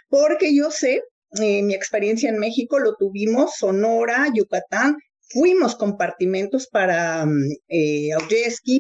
porque 0.10 0.56
yo 0.56 0.72
sé, 0.72 1.04
eh, 1.40 1.62
mi 1.62 1.76
experiencia 1.76 2.30
en 2.30 2.40
México 2.40 2.80
lo 2.80 2.96
tuvimos, 2.96 3.54
Sonora, 3.56 4.26
Yucatán, 4.34 4.96
fuimos 5.30 5.76
compartimentos 5.76 6.68
para 6.68 7.26
um, 7.26 7.38
eh, 7.68 8.10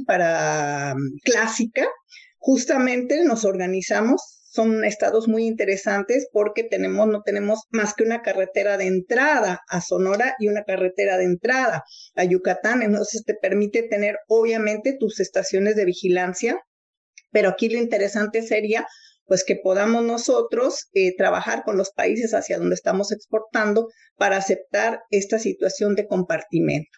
para 0.07 0.95
Clásica, 1.23 1.85
justamente 2.39 3.23
nos 3.23 3.45
organizamos 3.45 4.36
son 4.57 4.83
estados 4.83 5.27
muy 5.27 5.45
interesantes 5.45 6.27
porque 6.31 6.63
tenemos, 6.63 7.07
no 7.07 7.21
tenemos 7.21 7.59
más 7.69 7.93
que 7.93 8.03
una 8.03 8.23
carretera 8.23 8.75
de 8.77 8.87
entrada 8.87 9.61
a 9.69 9.81
Sonora 9.81 10.35
y 10.39 10.47
una 10.47 10.63
carretera 10.63 11.15
de 11.17 11.25
entrada 11.25 11.83
a 12.15 12.23
Yucatán. 12.23 12.81
Entonces 12.81 13.23
te 13.23 13.35
permite 13.35 13.83
tener 13.83 14.17
obviamente 14.27 14.97
tus 14.99 15.19
estaciones 15.19 15.75
de 15.75 15.85
vigilancia, 15.85 16.59
pero 17.31 17.49
aquí 17.49 17.69
lo 17.69 17.77
interesante 17.77 18.41
sería 18.41 18.87
pues 19.27 19.43
que 19.43 19.57
podamos 19.57 20.03
nosotros 20.03 20.87
eh, 20.93 21.15
trabajar 21.15 21.63
con 21.63 21.77
los 21.77 21.91
países 21.91 22.33
hacia 22.33 22.57
donde 22.57 22.73
estamos 22.73 23.11
exportando 23.11 23.89
para 24.15 24.37
aceptar 24.37 25.01
esta 25.11 25.37
situación 25.37 25.93
de 25.93 26.07
compartimento. 26.07 26.97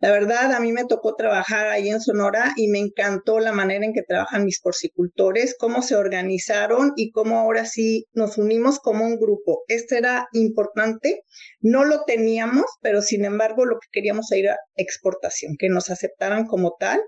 La 0.00 0.12
verdad, 0.12 0.52
a 0.52 0.60
mí 0.60 0.72
me 0.72 0.84
tocó 0.84 1.16
trabajar 1.16 1.66
ahí 1.66 1.88
en 1.88 2.00
Sonora 2.00 2.52
y 2.56 2.68
me 2.68 2.78
encantó 2.78 3.40
la 3.40 3.52
manera 3.52 3.84
en 3.84 3.92
que 3.92 4.02
trabajan 4.02 4.44
mis 4.44 4.60
porcicultores, 4.60 5.56
cómo 5.58 5.82
se 5.82 5.96
organizaron 5.96 6.92
y 6.96 7.10
cómo 7.10 7.38
ahora 7.38 7.64
sí 7.64 8.06
nos 8.12 8.38
unimos 8.38 8.78
como 8.78 9.04
un 9.04 9.18
grupo. 9.18 9.64
Esto 9.66 9.96
era 9.96 10.28
importante, 10.32 11.22
no 11.60 11.84
lo 11.84 12.04
teníamos, 12.04 12.66
pero 12.80 13.02
sin 13.02 13.24
embargo 13.24 13.64
lo 13.64 13.80
que 13.80 13.88
queríamos 13.90 14.30
era 14.30 14.56
exportación, 14.76 15.56
que 15.58 15.68
nos 15.68 15.90
aceptaran 15.90 16.46
como 16.46 16.76
tal 16.78 17.00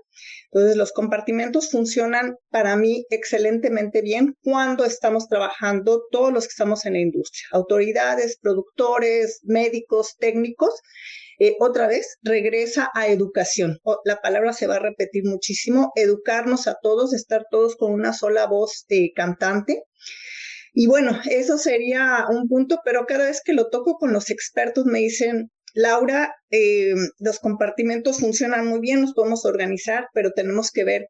Entonces, 0.51 0.75
los 0.75 0.91
compartimentos 0.91 1.71
funcionan 1.71 2.35
para 2.49 2.75
mí 2.75 3.05
excelentemente 3.09 4.01
bien 4.01 4.35
cuando 4.43 4.83
estamos 4.83 5.29
trabajando 5.29 6.03
todos 6.11 6.33
los 6.33 6.43
que 6.43 6.51
estamos 6.51 6.85
en 6.85 6.93
la 6.93 6.99
industria, 6.99 7.47
autoridades, 7.53 8.37
productores, 8.41 9.39
médicos, 9.43 10.15
técnicos. 10.19 10.73
Eh, 11.43 11.55
otra 11.59 11.87
vez, 11.87 12.19
regresa 12.21 12.91
a 12.93 13.07
educación. 13.07 13.79
la 14.05 14.21
palabra 14.21 14.53
se 14.53 14.67
va 14.67 14.75
a 14.75 14.79
repetir 14.79 15.23
muchísimo, 15.25 15.91
educarnos 15.95 16.67
a 16.67 16.77
todos, 16.79 17.15
estar 17.15 17.47
todos 17.49 17.75
con 17.77 17.93
una 17.93 18.13
sola 18.13 18.45
voz 18.45 18.85
eh, 18.89 19.11
cantante. 19.15 19.81
Y 20.71 20.85
bueno, 20.85 21.19
eso 21.31 21.57
sería 21.57 22.27
un 22.29 22.47
punto, 22.47 22.79
pero 22.85 23.07
cada 23.07 23.25
vez 23.25 23.41
que 23.43 23.53
lo 23.53 23.69
toco 23.71 23.95
con 23.95 24.13
los 24.13 24.29
expertos 24.29 24.85
me 24.85 24.99
dicen, 24.99 25.49
Laura, 25.73 26.31
eh, 26.51 26.93
los 27.17 27.39
compartimentos 27.39 28.19
funcionan 28.19 28.67
muy 28.67 28.79
bien, 28.79 29.01
nos 29.01 29.13
podemos 29.13 29.43
organizar, 29.43 30.09
pero 30.13 30.33
tenemos 30.35 30.69
que 30.69 30.83
ver 30.83 31.07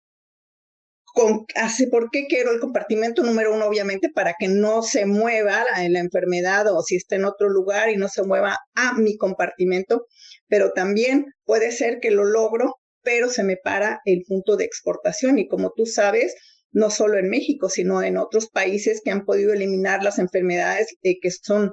hace, 1.56 1.88
por 1.88 2.10
qué 2.12 2.26
quiero 2.28 2.52
el 2.52 2.60
compartimento 2.60 3.24
número 3.24 3.54
uno, 3.54 3.66
obviamente, 3.66 4.10
para 4.10 4.36
que 4.40 4.48
no 4.48 4.82
se 4.82 5.06
mueva 5.06 5.64
la, 5.64 5.90
la 5.90 6.00
enfermedad 6.00 6.68
o 6.74 6.82
si 6.82 6.96
está 6.96 7.16
en 7.16 7.26
otro 7.26 7.50
lugar 7.50 7.90
y 7.90 7.98
no 7.98 8.08
se 8.08 8.24
mueva 8.24 8.58
a 8.76 8.94
mi 8.94 9.18
compartimento, 9.18 10.06
pero 10.48 10.72
también 10.72 11.26
puede 11.46 11.72
ser 11.72 12.00
que 12.00 12.12
lo 12.12 12.24
logro, 12.24 12.76
pero 13.04 13.30
se 13.30 13.44
me 13.44 13.58
para 13.58 14.00
el 14.06 14.24
punto 14.28 14.58
de 14.58 14.66
exportación 14.66 15.40
y 15.40 15.48
como 15.48 15.74
tú 15.76 15.86
sabes, 15.86 16.36
no 16.72 16.90
solo 16.90 17.18
en 17.18 17.30
México, 17.30 17.70
sino 17.70 18.02
en 18.02 18.18
otros 18.18 18.50
países 18.50 19.02
que 19.04 19.12
han 19.12 19.26
podido 19.26 19.54
eliminar 19.54 20.04
las 20.04 20.20
enfermedades 20.20 20.96
eh, 21.04 21.20
que 21.22 21.32
son 21.32 21.72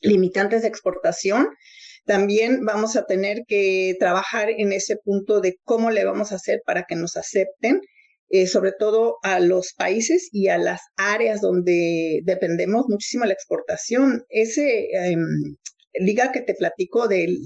limitantes 0.00 0.62
de 0.62 0.68
exportación. 0.68 1.48
También 2.04 2.64
vamos 2.64 2.96
a 2.96 3.04
tener 3.04 3.42
que 3.46 3.94
trabajar 3.98 4.50
en 4.50 4.72
ese 4.72 4.96
punto 4.96 5.40
de 5.40 5.56
cómo 5.62 5.90
le 5.90 6.04
vamos 6.04 6.32
a 6.32 6.36
hacer 6.36 6.60
para 6.66 6.84
que 6.88 6.96
nos 6.96 7.16
acepten, 7.16 7.80
eh, 8.34 8.46
sobre 8.46 8.72
todo 8.72 9.18
a 9.22 9.40
los 9.40 9.74
países 9.74 10.30
y 10.32 10.48
a 10.48 10.56
las 10.56 10.80
áreas 10.96 11.42
donde 11.42 12.22
dependemos 12.24 12.86
muchísimo 12.88 13.24
de 13.24 13.28
la 13.28 13.34
exportación. 13.34 14.24
Ese 14.30 14.84
eh, 14.84 15.16
liga 15.92 16.32
que 16.32 16.40
te 16.40 16.54
platico 16.54 17.08
del 17.08 17.36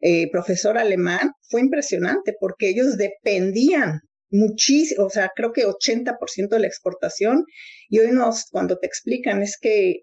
eh, 0.00 0.30
profesor 0.30 0.78
alemán 0.78 1.32
fue 1.48 1.60
impresionante 1.60 2.32
porque 2.38 2.68
ellos 2.68 2.96
dependían 2.96 4.02
muchísimo, 4.30 5.06
o 5.06 5.10
sea, 5.10 5.32
creo 5.34 5.52
que 5.52 5.66
80% 5.66 6.48
de 6.48 6.60
la 6.60 6.68
exportación 6.68 7.44
y 7.88 7.98
hoy 7.98 8.12
nos, 8.12 8.46
cuando 8.52 8.78
te 8.78 8.86
explican 8.86 9.42
es 9.42 9.58
que 9.60 10.02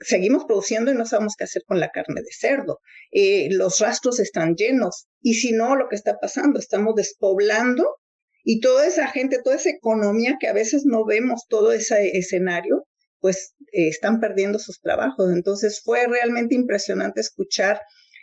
seguimos 0.00 0.46
produciendo 0.46 0.90
y 0.90 0.94
no 0.94 1.04
sabemos 1.04 1.34
qué 1.36 1.44
hacer 1.44 1.64
con 1.66 1.80
la 1.80 1.90
carne 1.90 2.22
de 2.22 2.32
cerdo. 2.32 2.80
Eh, 3.10 3.48
los 3.50 3.78
rastros 3.80 4.20
están 4.20 4.54
llenos 4.54 5.06
y 5.20 5.34
si 5.34 5.52
no, 5.52 5.76
lo 5.76 5.90
que 5.90 5.96
está 5.96 6.18
pasando, 6.18 6.58
estamos 6.58 6.94
despoblando 6.94 7.98
y 8.44 8.60
toda 8.60 8.86
esa 8.86 9.08
gente, 9.08 9.40
toda 9.42 9.56
esa 9.56 9.70
economía 9.70 10.36
que 10.38 10.48
a 10.48 10.52
veces 10.52 10.84
no 10.84 11.04
vemos 11.04 11.46
todo 11.48 11.72
ese 11.72 12.18
escenario, 12.18 12.86
pues 13.20 13.54
eh, 13.72 13.88
están 13.88 14.20
perdiendo 14.20 14.58
sus 14.58 14.80
trabajos. 14.80 15.32
Entonces 15.32 15.80
fue 15.82 16.06
realmente 16.06 16.54
impresionante 16.54 17.22
escuchar 17.22 17.80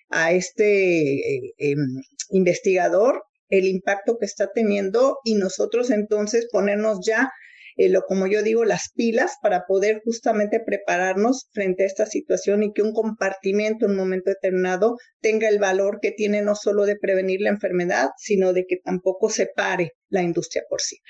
a 0.10 0.32
este 0.32 1.48
eh, 1.48 1.54
em, 1.58 2.02
investigador 2.30 3.24
el 3.50 3.66
impacto 3.66 4.18
que 4.20 4.26
está 4.26 4.52
teniendo 4.54 5.18
y 5.24 5.36
nosotros 5.36 5.90
entonces 5.90 6.48
ponernos 6.52 7.00
ya, 7.06 7.32
eh, 7.78 7.90
lo, 7.90 8.02
como 8.04 8.28
yo 8.28 8.44
digo, 8.44 8.66
las 8.66 8.92
pilas 8.94 9.38
para 9.42 9.66
poder 9.68 10.02
justamente 10.04 10.60
prepararnos 10.60 11.48
frente 11.52 11.84
a 11.84 11.88
esta 11.88 12.06
situación 12.06 12.64
y 12.64 12.74
que 12.74 12.82
un 12.82 12.94
compartimento 12.94 13.86
en 13.86 13.92
un 13.92 13.98
momento 13.98 14.30
determinado 14.30 14.98
tenga 15.20 15.48
el 15.48 15.60
valor 15.60 16.00
que 16.02 16.12
tiene 16.12 16.42
no 16.42 16.56
solo 16.56 16.86
de 16.86 16.96
prevenir 16.96 17.42
la 17.42 17.50
enfermedad, 17.50 18.10
sino 18.18 18.54
de 18.54 18.66
que 18.66 18.78
tampoco 18.78 19.30
se 19.30 19.48
pare 19.48 19.94
la 20.10 20.22
industria 20.22 20.64
porcina. 20.70 21.08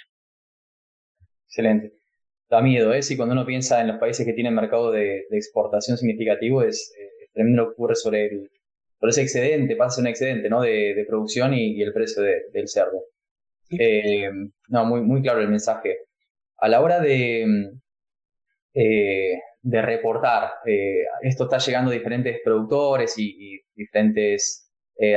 Excelente. 1.48 1.94
Da 2.50 2.62
miedo, 2.62 2.94
¿eh? 2.94 3.02
Si 3.02 3.16
cuando 3.16 3.34
uno 3.34 3.46
piensa 3.46 3.82
en 3.82 3.88
los 3.88 3.98
países 3.98 4.26
que 4.26 4.34
tienen 4.34 4.54
mercado 4.54 4.92
de, 4.92 5.26
exportación 5.32 5.98
significativo, 5.98 6.64
es, 6.64 6.94
eh, 6.98 7.28
tremendo 7.34 7.64
lo 7.64 7.68
que 7.70 7.74
ocurre 7.74 7.96
sobre 7.96 8.26
el, 8.26 8.50
por 9.02 9.10
ese 9.10 9.24
excedente, 9.24 9.76
pasa 9.76 10.00
un 10.00 10.08
excedente 10.08 10.50
¿no? 10.50 10.62
de, 10.62 11.04
producción 11.08 11.54
y, 11.54 11.82
el 11.82 11.92
precio 11.92 12.22
del 12.24 12.68
cerdo. 12.68 13.04
Eh, 13.72 14.30
no, 14.68 14.86
muy, 14.86 15.02
muy 15.02 15.22
claro 15.22 15.42
el 15.42 15.50
mensaje. 15.50 15.98
A 16.62 16.70
la 16.70 16.82
hora 16.82 17.00
de, 17.00 17.72
eh, 18.74 19.40
reportar, 19.64 20.52
eh, 20.66 21.04
esto 21.22 21.44
está 21.44 21.58
llegando 21.58 21.92
a 21.92 21.94
diferentes 21.94 22.40
productores 22.44 23.16
y, 23.18 23.62
diferentes 23.76 24.68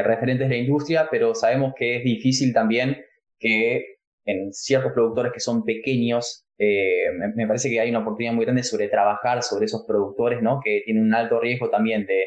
referentes 0.02 0.48
de 0.48 0.54
la 0.54 0.62
industria, 0.62 1.09
pero 1.11 1.35
sabemos 1.35 1.74
que 1.76 1.96
es 1.96 2.04
difícil 2.04 2.54
también 2.54 2.96
que 3.38 3.96
en 4.24 4.50
ciertos 4.50 4.92
productores 4.92 5.30
que 5.30 5.40
son 5.40 5.62
pequeños, 5.62 6.46
me, 6.59 7.35
me, 7.37 7.46
parece 7.46 7.68
que 7.68 7.80
hay 7.80 7.90
una 7.90 7.98
oportunidad 7.98 8.33
muy 8.33 8.46
grande 8.46 8.62
sobre 8.62 8.88
trabajar 8.88 9.42
sobre 9.42 9.66
esos 9.66 9.85
productores, 9.87 10.40
¿no? 10.40 10.61
Que 10.64 10.80
tienen 10.87 11.02
un 11.02 11.14
alto 11.14 11.38
riesgo 11.38 11.68
también 11.68 12.07
de, 12.07 12.24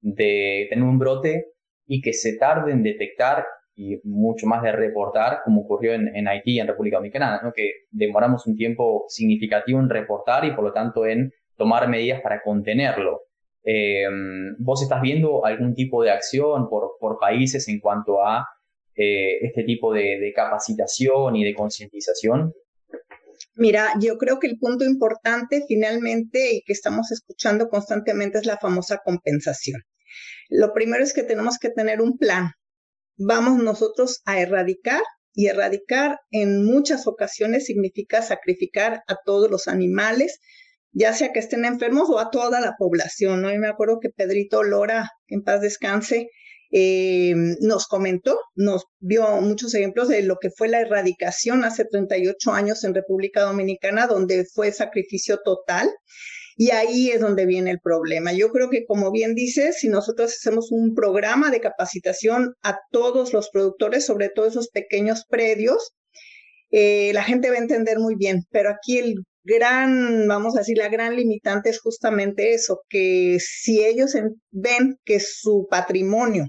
de 0.00 0.66
tener 0.68 0.84
un 0.84 0.98
brote 0.98 1.46
y 1.86 2.02
que 2.02 2.12
se 2.12 2.36
tarde 2.36 2.72
en 2.72 2.82
detectar 2.82 3.46
y 3.78 4.00
mucho 4.02 4.48
más 4.48 4.60
de 4.62 4.72
reportar, 4.72 5.38
como 5.44 5.60
ocurrió 5.60 5.94
en, 5.94 6.14
en 6.14 6.26
Haití, 6.26 6.58
en 6.58 6.66
República 6.66 6.96
Dominicana, 6.96 7.40
¿no? 7.40 7.52
que 7.52 7.70
demoramos 7.92 8.44
un 8.48 8.56
tiempo 8.56 9.04
significativo 9.08 9.78
en 9.78 9.88
reportar 9.88 10.44
y 10.44 10.50
por 10.50 10.64
lo 10.64 10.72
tanto 10.72 11.06
en 11.06 11.32
tomar 11.56 11.88
medidas 11.88 12.20
para 12.20 12.42
contenerlo. 12.42 13.22
Eh, 13.62 14.08
¿Vos 14.58 14.82
estás 14.82 15.00
viendo 15.00 15.44
algún 15.44 15.76
tipo 15.76 16.02
de 16.02 16.10
acción 16.10 16.68
por, 16.68 16.96
por 16.98 17.20
países 17.20 17.68
en 17.68 17.78
cuanto 17.78 18.20
a 18.26 18.48
eh, 18.96 19.38
este 19.42 19.62
tipo 19.62 19.92
de, 19.92 20.18
de 20.18 20.32
capacitación 20.34 21.36
y 21.36 21.44
de 21.44 21.54
concientización? 21.54 22.52
Mira, 23.54 23.92
yo 24.00 24.18
creo 24.18 24.40
que 24.40 24.48
el 24.48 24.58
punto 24.58 24.84
importante 24.84 25.62
finalmente 25.68 26.52
y 26.52 26.62
que 26.62 26.72
estamos 26.72 27.12
escuchando 27.12 27.68
constantemente 27.68 28.38
es 28.38 28.46
la 28.46 28.58
famosa 28.58 28.98
compensación. 29.04 29.82
Lo 30.48 30.72
primero 30.72 31.04
es 31.04 31.12
que 31.12 31.22
tenemos 31.22 31.58
que 31.58 31.70
tener 31.70 32.00
un 32.00 32.18
plan. 32.18 32.50
Vamos 33.18 33.60
nosotros 33.60 34.22
a 34.26 34.40
erradicar 34.40 35.02
y 35.34 35.48
erradicar 35.48 36.18
en 36.30 36.64
muchas 36.64 37.08
ocasiones 37.08 37.66
significa 37.66 38.22
sacrificar 38.22 39.02
a 39.08 39.16
todos 39.24 39.50
los 39.50 39.66
animales, 39.66 40.38
ya 40.92 41.12
sea 41.12 41.32
que 41.32 41.40
estén 41.40 41.64
enfermos 41.64 42.08
o 42.10 42.20
a 42.20 42.30
toda 42.30 42.60
la 42.60 42.76
población. 42.78 43.42
¿no? 43.42 43.48
Me 43.58 43.66
acuerdo 43.66 43.98
que 44.00 44.10
Pedrito 44.10 44.62
Lora, 44.62 45.10
en 45.26 45.42
paz 45.42 45.60
descanse, 45.60 46.28
eh, 46.70 47.34
nos 47.60 47.88
comentó, 47.88 48.38
nos 48.54 48.84
vio 49.00 49.40
muchos 49.40 49.74
ejemplos 49.74 50.08
de 50.08 50.22
lo 50.22 50.36
que 50.36 50.50
fue 50.50 50.68
la 50.68 50.80
erradicación 50.80 51.64
hace 51.64 51.86
38 51.86 52.52
años 52.52 52.84
en 52.84 52.94
República 52.94 53.42
Dominicana, 53.42 54.06
donde 54.06 54.44
fue 54.44 54.70
sacrificio 54.70 55.40
total. 55.44 55.90
Y 56.60 56.72
ahí 56.72 57.10
es 57.10 57.20
donde 57.20 57.46
viene 57.46 57.70
el 57.70 57.78
problema. 57.78 58.32
Yo 58.32 58.50
creo 58.50 58.68
que, 58.68 58.84
como 58.84 59.12
bien 59.12 59.36
dices, 59.36 59.76
si 59.78 59.88
nosotros 59.88 60.32
hacemos 60.32 60.72
un 60.72 60.92
programa 60.92 61.52
de 61.52 61.60
capacitación 61.60 62.54
a 62.64 62.80
todos 62.90 63.32
los 63.32 63.48
productores, 63.50 64.04
sobre 64.04 64.28
todo 64.28 64.46
esos 64.46 64.68
pequeños 64.68 65.24
predios, 65.28 65.92
eh, 66.72 67.12
la 67.14 67.22
gente 67.22 67.50
va 67.50 67.54
a 67.54 67.60
entender 67.60 68.00
muy 68.00 68.16
bien. 68.16 68.42
Pero 68.50 68.70
aquí 68.70 68.98
el 68.98 69.14
gran, 69.44 70.26
vamos 70.26 70.56
a 70.56 70.58
decir, 70.58 70.78
la 70.78 70.88
gran 70.88 71.14
limitante 71.14 71.70
es 71.70 71.80
justamente 71.80 72.52
eso, 72.54 72.80
que 72.88 73.38
si 73.40 73.84
ellos 73.84 74.16
ven 74.50 74.96
que 75.04 75.20
su 75.20 75.68
patrimonio 75.70 76.48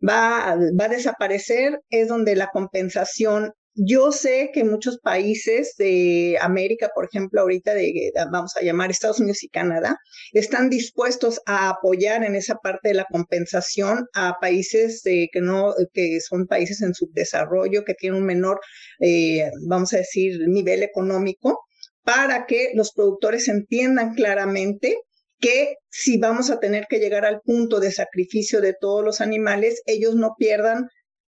va, 0.00 0.56
va 0.80 0.84
a 0.86 0.88
desaparecer, 0.88 1.80
es 1.90 2.08
donde 2.08 2.34
la 2.34 2.48
compensación 2.50 3.52
yo 3.78 4.10
sé 4.10 4.50
que 4.52 4.64
muchos 4.64 4.98
países 4.98 5.74
de 5.78 6.36
América, 6.40 6.90
por 6.94 7.04
ejemplo, 7.04 7.40
ahorita 7.40 7.74
de, 7.74 8.12
vamos 8.32 8.56
a 8.56 8.62
llamar 8.62 8.90
Estados 8.90 9.20
Unidos 9.20 9.42
y 9.44 9.48
Canadá, 9.48 9.96
están 10.32 10.68
dispuestos 10.68 11.40
a 11.46 11.68
apoyar 11.68 12.24
en 12.24 12.34
esa 12.34 12.56
parte 12.56 12.88
de 12.88 12.94
la 12.94 13.06
compensación 13.10 14.06
a 14.14 14.38
países 14.40 15.02
que 15.04 15.28
no, 15.40 15.74
que 15.92 16.20
son 16.20 16.46
países 16.46 16.82
en 16.82 16.94
subdesarrollo, 16.94 17.84
que 17.84 17.94
tienen 17.94 18.20
un 18.20 18.26
menor, 18.26 18.60
eh, 19.00 19.48
vamos 19.68 19.92
a 19.94 19.98
decir, 19.98 20.40
nivel 20.48 20.82
económico, 20.82 21.60
para 22.02 22.46
que 22.46 22.72
los 22.74 22.92
productores 22.92 23.48
entiendan 23.48 24.14
claramente 24.14 24.96
que 25.40 25.76
si 25.88 26.18
vamos 26.18 26.50
a 26.50 26.58
tener 26.58 26.86
que 26.88 26.98
llegar 26.98 27.24
al 27.24 27.40
punto 27.42 27.78
de 27.78 27.92
sacrificio 27.92 28.60
de 28.60 28.74
todos 28.78 29.04
los 29.04 29.20
animales, 29.20 29.82
ellos 29.86 30.16
no 30.16 30.34
pierdan 30.36 30.88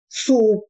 su 0.09 0.65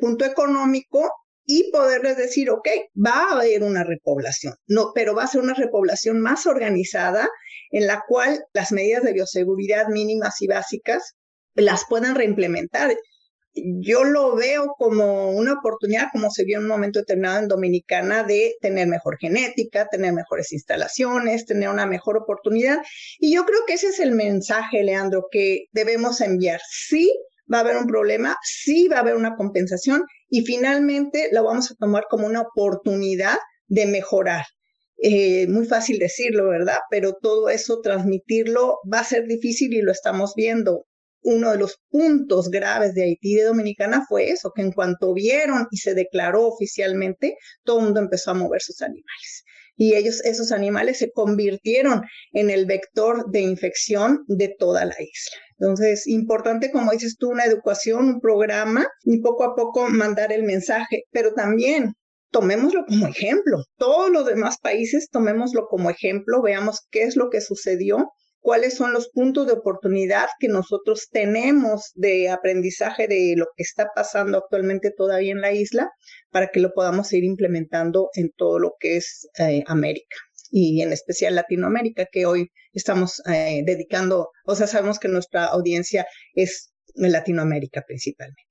punto 0.00 0.24
económico 0.24 1.10
y 1.44 1.70
poderles 1.72 2.16
decir, 2.16 2.50
ok, 2.50 2.68
va 2.94 3.24
a 3.24 3.32
haber 3.32 3.62
una 3.62 3.82
repoblación, 3.82 4.54
no, 4.66 4.92
pero 4.94 5.14
va 5.14 5.24
a 5.24 5.28
ser 5.28 5.40
una 5.40 5.54
repoblación 5.54 6.20
más 6.20 6.46
organizada 6.46 7.28
en 7.70 7.86
la 7.86 8.04
cual 8.06 8.44
las 8.52 8.72
medidas 8.72 9.02
de 9.02 9.12
bioseguridad 9.12 9.88
mínimas 9.88 10.40
y 10.42 10.46
básicas 10.46 11.14
las 11.54 11.84
puedan 11.88 12.14
reimplementar 12.14 12.94
yo 13.54 14.04
lo 14.04 14.36
veo 14.36 14.74
como 14.78 15.30
una 15.30 15.54
oportunidad, 15.54 16.08
como 16.12 16.30
se 16.30 16.44
vio 16.44 16.58
en 16.58 16.64
un 16.64 16.68
momento 16.68 17.00
determinado 17.00 17.40
en 17.40 17.48
Dominicana, 17.48 18.22
de 18.22 18.54
tener 18.60 18.86
mejor 18.86 19.18
genética, 19.18 19.88
tener 19.88 20.12
mejores 20.12 20.52
instalaciones, 20.52 21.46
tener 21.46 21.68
una 21.68 21.86
mejor 21.86 22.16
oportunidad. 22.16 22.78
Y 23.18 23.34
yo 23.34 23.44
creo 23.44 23.60
que 23.66 23.74
ese 23.74 23.88
es 23.88 23.98
el 23.98 24.12
mensaje, 24.12 24.84
Leandro, 24.84 25.26
que 25.30 25.64
debemos 25.72 26.20
enviar. 26.20 26.60
Sí, 26.68 27.12
va 27.52 27.58
a 27.58 27.60
haber 27.60 27.76
un 27.76 27.86
problema, 27.86 28.36
sí 28.42 28.88
va 28.88 28.98
a 28.98 29.00
haber 29.00 29.16
una 29.16 29.36
compensación 29.36 30.04
y 30.28 30.42
finalmente 30.42 31.28
lo 31.32 31.44
vamos 31.44 31.70
a 31.70 31.74
tomar 31.74 32.04
como 32.08 32.26
una 32.26 32.42
oportunidad 32.42 33.36
de 33.66 33.86
mejorar. 33.86 34.44
Eh, 35.02 35.46
muy 35.48 35.66
fácil 35.66 35.98
decirlo, 35.98 36.48
¿verdad? 36.48 36.76
Pero 36.90 37.14
todo 37.14 37.48
eso, 37.48 37.80
transmitirlo, 37.80 38.78
va 38.92 39.00
a 39.00 39.04
ser 39.04 39.26
difícil 39.26 39.72
y 39.72 39.80
lo 39.80 39.92
estamos 39.92 40.34
viendo. 40.36 40.86
Uno 41.22 41.52
de 41.52 41.58
los 41.58 41.78
puntos 41.90 42.50
graves 42.50 42.94
de 42.94 43.04
Haití 43.04 43.32
y 43.32 43.36
de 43.36 43.44
Dominicana 43.44 44.04
fue 44.06 44.30
eso, 44.30 44.52
que 44.54 44.62
en 44.62 44.72
cuanto 44.72 45.14
vieron 45.14 45.66
y 45.70 45.78
se 45.78 45.94
declaró 45.94 46.46
oficialmente, 46.46 47.36
todo 47.64 47.78
el 47.78 47.84
mundo 47.86 48.00
empezó 48.00 48.30
a 48.30 48.34
mover 48.34 48.60
sus 48.60 48.82
animales. 48.82 49.44
Y 49.76 49.94
ellos, 49.94 50.22
esos 50.24 50.52
animales 50.52 50.98
se 50.98 51.10
convirtieron 51.10 52.02
en 52.32 52.50
el 52.50 52.66
vector 52.66 53.30
de 53.30 53.40
infección 53.40 54.24
de 54.28 54.54
toda 54.58 54.84
la 54.84 54.96
isla. 54.98 55.49
Entonces, 55.60 56.06
importante, 56.06 56.70
como 56.72 56.90
dices 56.90 57.16
tú, 57.18 57.28
una 57.30 57.44
educación, 57.44 58.08
un 58.08 58.20
programa 58.20 58.86
y 59.02 59.20
poco 59.20 59.44
a 59.44 59.54
poco 59.54 59.88
mandar 59.88 60.32
el 60.32 60.42
mensaje, 60.42 61.04
pero 61.10 61.34
también 61.34 61.92
tomémoslo 62.30 62.84
como 62.86 63.06
ejemplo. 63.06 63.58
Todos 63.76 64.10
los 64.10 64.24
demás 64.24 64.56
países 64.62 65.10
tomémoslo 65.10 65.66
como 65.68 65.90
ejemplo, 65.90 66.40
veamos 66.40 66.86
qué 66.90 67.02
es 67.02 67.16
lo 67.16 67.28
que 67.28 67.42
sucedió, 67.42 68.10
cuáles 68.38 68.74
son 68.74 68.94
los 68.94 69.10
puntos 69.10 69.46
de 69.46 69.52
oportunidad 69.52 70.28
que 70.38 70.48
nosotros 70.48 71.08
tenemos 71.10 71.90
de 71.94 72.30
aprendizaje 72.30 73.06
de 73.06 73.34
lo 73.36 73.44
que 73.54 73.62
está 73.62 73.88
pasando 73.94 74.38
actualmente 74.38 74.90
todavía 74.96 75.32
en 75.32 75.42
la 75.42 75.52
isla 75.52 75.90
para 76.30 76.48
que 76.48 76.60
lo 76.60 76.72
podamos 76.72 77.12
ir 77.12 77.24
implementando 77.24 78.08
en 78.14 78.30
todo 78.34 78.58
lo 78.58 78.76
que 78.80 78.96
es 78.96 79.28
eh, 79.38 79.62
América 79.66 80.16
y 80.50 80.82
en 80.82 80.92
especial 80.92 81.34
Latinoamérica, 81.34 82.06
que 82.10 82.26
hoy 82.26 82.50
estamos 82.72 83.22
eh, 83.26 83.62
dedicando, 83.64 84.30
o 84.44 84.54
sea, 84.54 84.66
sabemos 84.66 84.98
que 84.98 85.08
nuestra 85.08 85.46
audiencia 85.46 86.06
es 86.34 86.72
Latinoamérica 86.94 87.84
principalmente. 87.86 88.42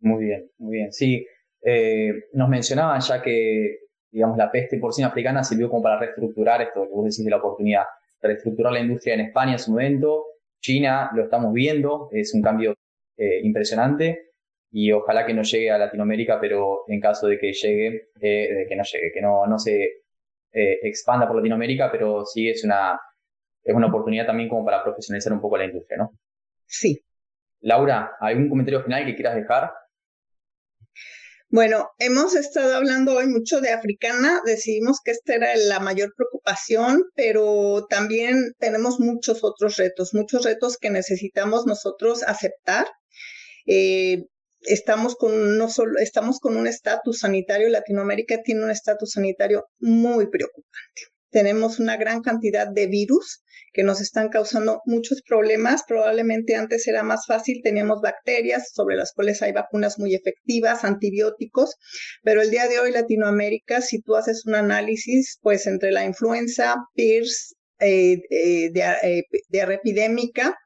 Muy 0.00 0.24
bien, 0.24 0.50
muy 0.58 0.76
bien. 0.76 0.92
Sí, 0.92 1.26
eh, 1.62 2.12
nos 2.32 2.48
mencionaban 2.48 3.00
ya 3.00 3.22
que, 3.22 3.78
digamos, 4.10 4.36
la 4.36 4.50
peste 4.50 4.78
porcina 4.78 5.08
africana 5.08 5.44
sirvió 5.44 5.70
como 5.70 5.82
para 5.82 5.98
reestructurar 5.98 6.60
esto 6.62 6.82
que 6.82 6.94
vos 6.94 7.04
decís 7.04 7.24
de 7.24 7.30
la 7.30 7.38
oportunidad, 7.38 7.84
reestructurar 8.20 8.72
la 8.72 8.80
industria 8.80 9.14
en 9.14 9.20
España 9.20 9.52
en 9.52 9.58
su 9.58 9.70
momento, 9.70 10.26
China 10.60 11.10
lo 11.14 11.24
estamos 11.24 11.52
viendo, 11.52 12.08
es 12.12 12.34
un 12.34 12.42
cambio 12.42 12.74
eh, 13.16 13.40
impresionante 13.42 14.32
y 14.70 14.90
ojalá 14.92 15.26
que 15.26 15.34
no 15.34 15.42
llegue 15.42 15.70
a 15.70 15.78
Latinoamérica, 15.78 16.40
pero 16.40 16.84
en 16.88 17.00
caso 17.00 17.26
de 17.26 17.38
que 17.38 17.52
llegue, 17.52 18.08
eh, 18.20 18.66
que 18.68 18.76
no 18.76 18.82
llegue, 18.84 19.12
que 19.12 19.20
no, 19.20 19.46
no 19.46 19.58
se 19.58 20.01
expanda 20.52 21.26
por 21.26 21.36
Latinoamérica, 21.36 21.90
pero 21.90 22.24
sí 22.26 22.48
es 22.48 22.64
una, 22.64 23.00
es 23.62 23.74
una 23.74 23.88
oportunidad 23.88 24.26
también 24.26 24.48
como 24.48 24.64
para 24.64 24.82
profesionalizar 24.82 25.32
un 25.32 25.40
poco 25.40 25.56
la 25.56 25.64
industria, 25.64 25.98
¿no? 25.98 26.12
Sí. 26.66 27.02
Laura, 27.60 28.12
¿algún 28.20 28.48
comentario 28.48 28.82
final 28.82 29.06
que 29.06 29.14
quieras 29.14 29.36
dejar? 29.36 29.72
Bueno, 31.48 31.90
hemos 31.98 32.34
estado 32.34 32.74
hablando 32.74 33.14
hoy 33.14 33.26
mucho 33.26 33.60
de 33.60 33.72
africana, 33.72 34.40
decidimos 34.46 35.00
que 35.04 35.10
esta 35.10 35.34
era 35.34 35.54
la 35.54 35.80
mayor 35.80 36.14
preocupación, 36.16 37.02
pero 37.14 37.84
también 37.90 38.54
tenemos 38.58 38.98
muchos 39.00 39.44
otros 39.44 39.76
retos, 39.76 40.14
muchos 40.14 40.46
retos 40.46 40.78
que 40.78 40.88
necesitamos 40.88 41.66
nosotros 41.66 42.22
aceptar. 42.22 42.86
Eh, 43.66 44.24
estamos 44.64 45.16
con 45.16 45.58
no 45.58 45.68
solo 45.68 45.98
estamos 45.98 46.38
con 46.38 46.56
un 46.56 46.66
estatus 46.66 47.20
sanitario, 47.20 47.68
Latinoamérica 47.68 48.42
tiene 48.42 48.64
un 48.64 48.70
estatus 48.70 49.12
sanitario 49.12 49.66
muy 49.78 50.28
preocupante. 50.28 51.02
Tenemos 51.30 51.78
una 51.78 51.96
gran 51.96 52.20
cantidad 52.20 52.68
de 52.68 52.86
virus 52.86 53.42
que 53.72 53.82
nos 53.82 54.00
están 54.00 54.28
causando 54.28 54.82
muchos 54.84 55.22
problemas. 55.22 55.82
Probablemente 55.88 56.56
antes 56.56 56.86
era 56.86 57.02
más 57.02 57.24
fácil, 57.26 57.60
teníamos 57.62 58.00
bacterias 58.02 58.70
sobre 58.74 58.96
las 58.96 59.12
cuales 59.12 59.40
hay 59.40 59.52
vacunas 59.52 59.98
muy 59.98 60.14
efectivas, 60.14 60.84
antibióticos, 60.84 61.76
pero 62.22 62.42
el 62.42 62.50
día 62.50 62.68
de 62.68 62.80
hoy 62.80 62.92
Latinoamérica, 62.92 63.80
si 63.80 64.02
tú 64.02 64.14
haces 64.16 64.44
un 64.44 64.54
análisis, 64.54 65.38
pues 65.40 65.66
entre 65.66 65.90
la 65.90 66.04
influenza, 66.04 66.74
PIRS, 66.94 67.56
eh, 67.82 68.22
eh, 68.30 68.72
eh, 68.74 69.22
diarrea 69.48 69.76
epidémica, 69.76 70.56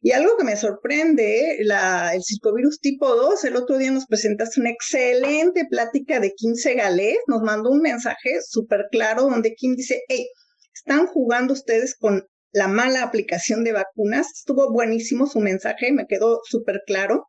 y 0.00 0.12
algo 0.12 0.36
que 0.36 0.44
me 0.44 0.56
sorprende, 0.56 1.58
el 1.58 2.22
circovirus 2.22 2.80
tipo 2.80 3.14
2, 3.16 3.44
el 3.44 3.56
otro 3.56 3.76
día 3.78 3.90
nos 3.90 4.06
presentaste 4.06 4.60
una 4.60 4.70
excelente 4.70 5.64
plática 5.68 6.20
de 6.20 6.32
15 6.32 6.74
Galés, 6.74 7.16
nos 7.26 7.42
mandó 7.42 7.70
un 7.70 7.80
mensaje 7.80 8.38
súper 8.46 8.86
claro 8.92 9.22
donde 9.22 9.54
Kim 9.54 9.74
dice, 9.74 10.02
hey, 10.08 10.26
están 10.72 11.06
jugando 11.06 11.54
ustedes 11.54 11.96
con 11.96 12.24
la 12.52 12.68
mala 12.68 13.02
aplicación 13.02 13.64
de 13.64 13.72
vacunas. 13.72 14.28
Estuvo 14.32 14.72
buenísimo 14.72 15.26
su 15.26 15.40
mensaje, 15.40 15.92
me 15.92 16.06
quedó 16.06 16.40
súper 16.44 16.82
claro, 16.86 17.26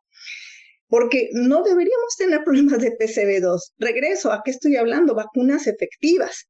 porque 0.86 1.30
no 1.32 1.62
deberíamos 1.62 2.16
tener 2.16 2.44
problemas 2.44 2.80
de 2.80 2.96
PCB2. 2.96 3.72
Regreso, 3.78 4.32
¿a 4.32 4.42
qué 4.44 4.50
estoy 4.52 4.76
hablando? 4.76 5.14
Vacunas 5.14 5.66
efectivas. 5.66 6.48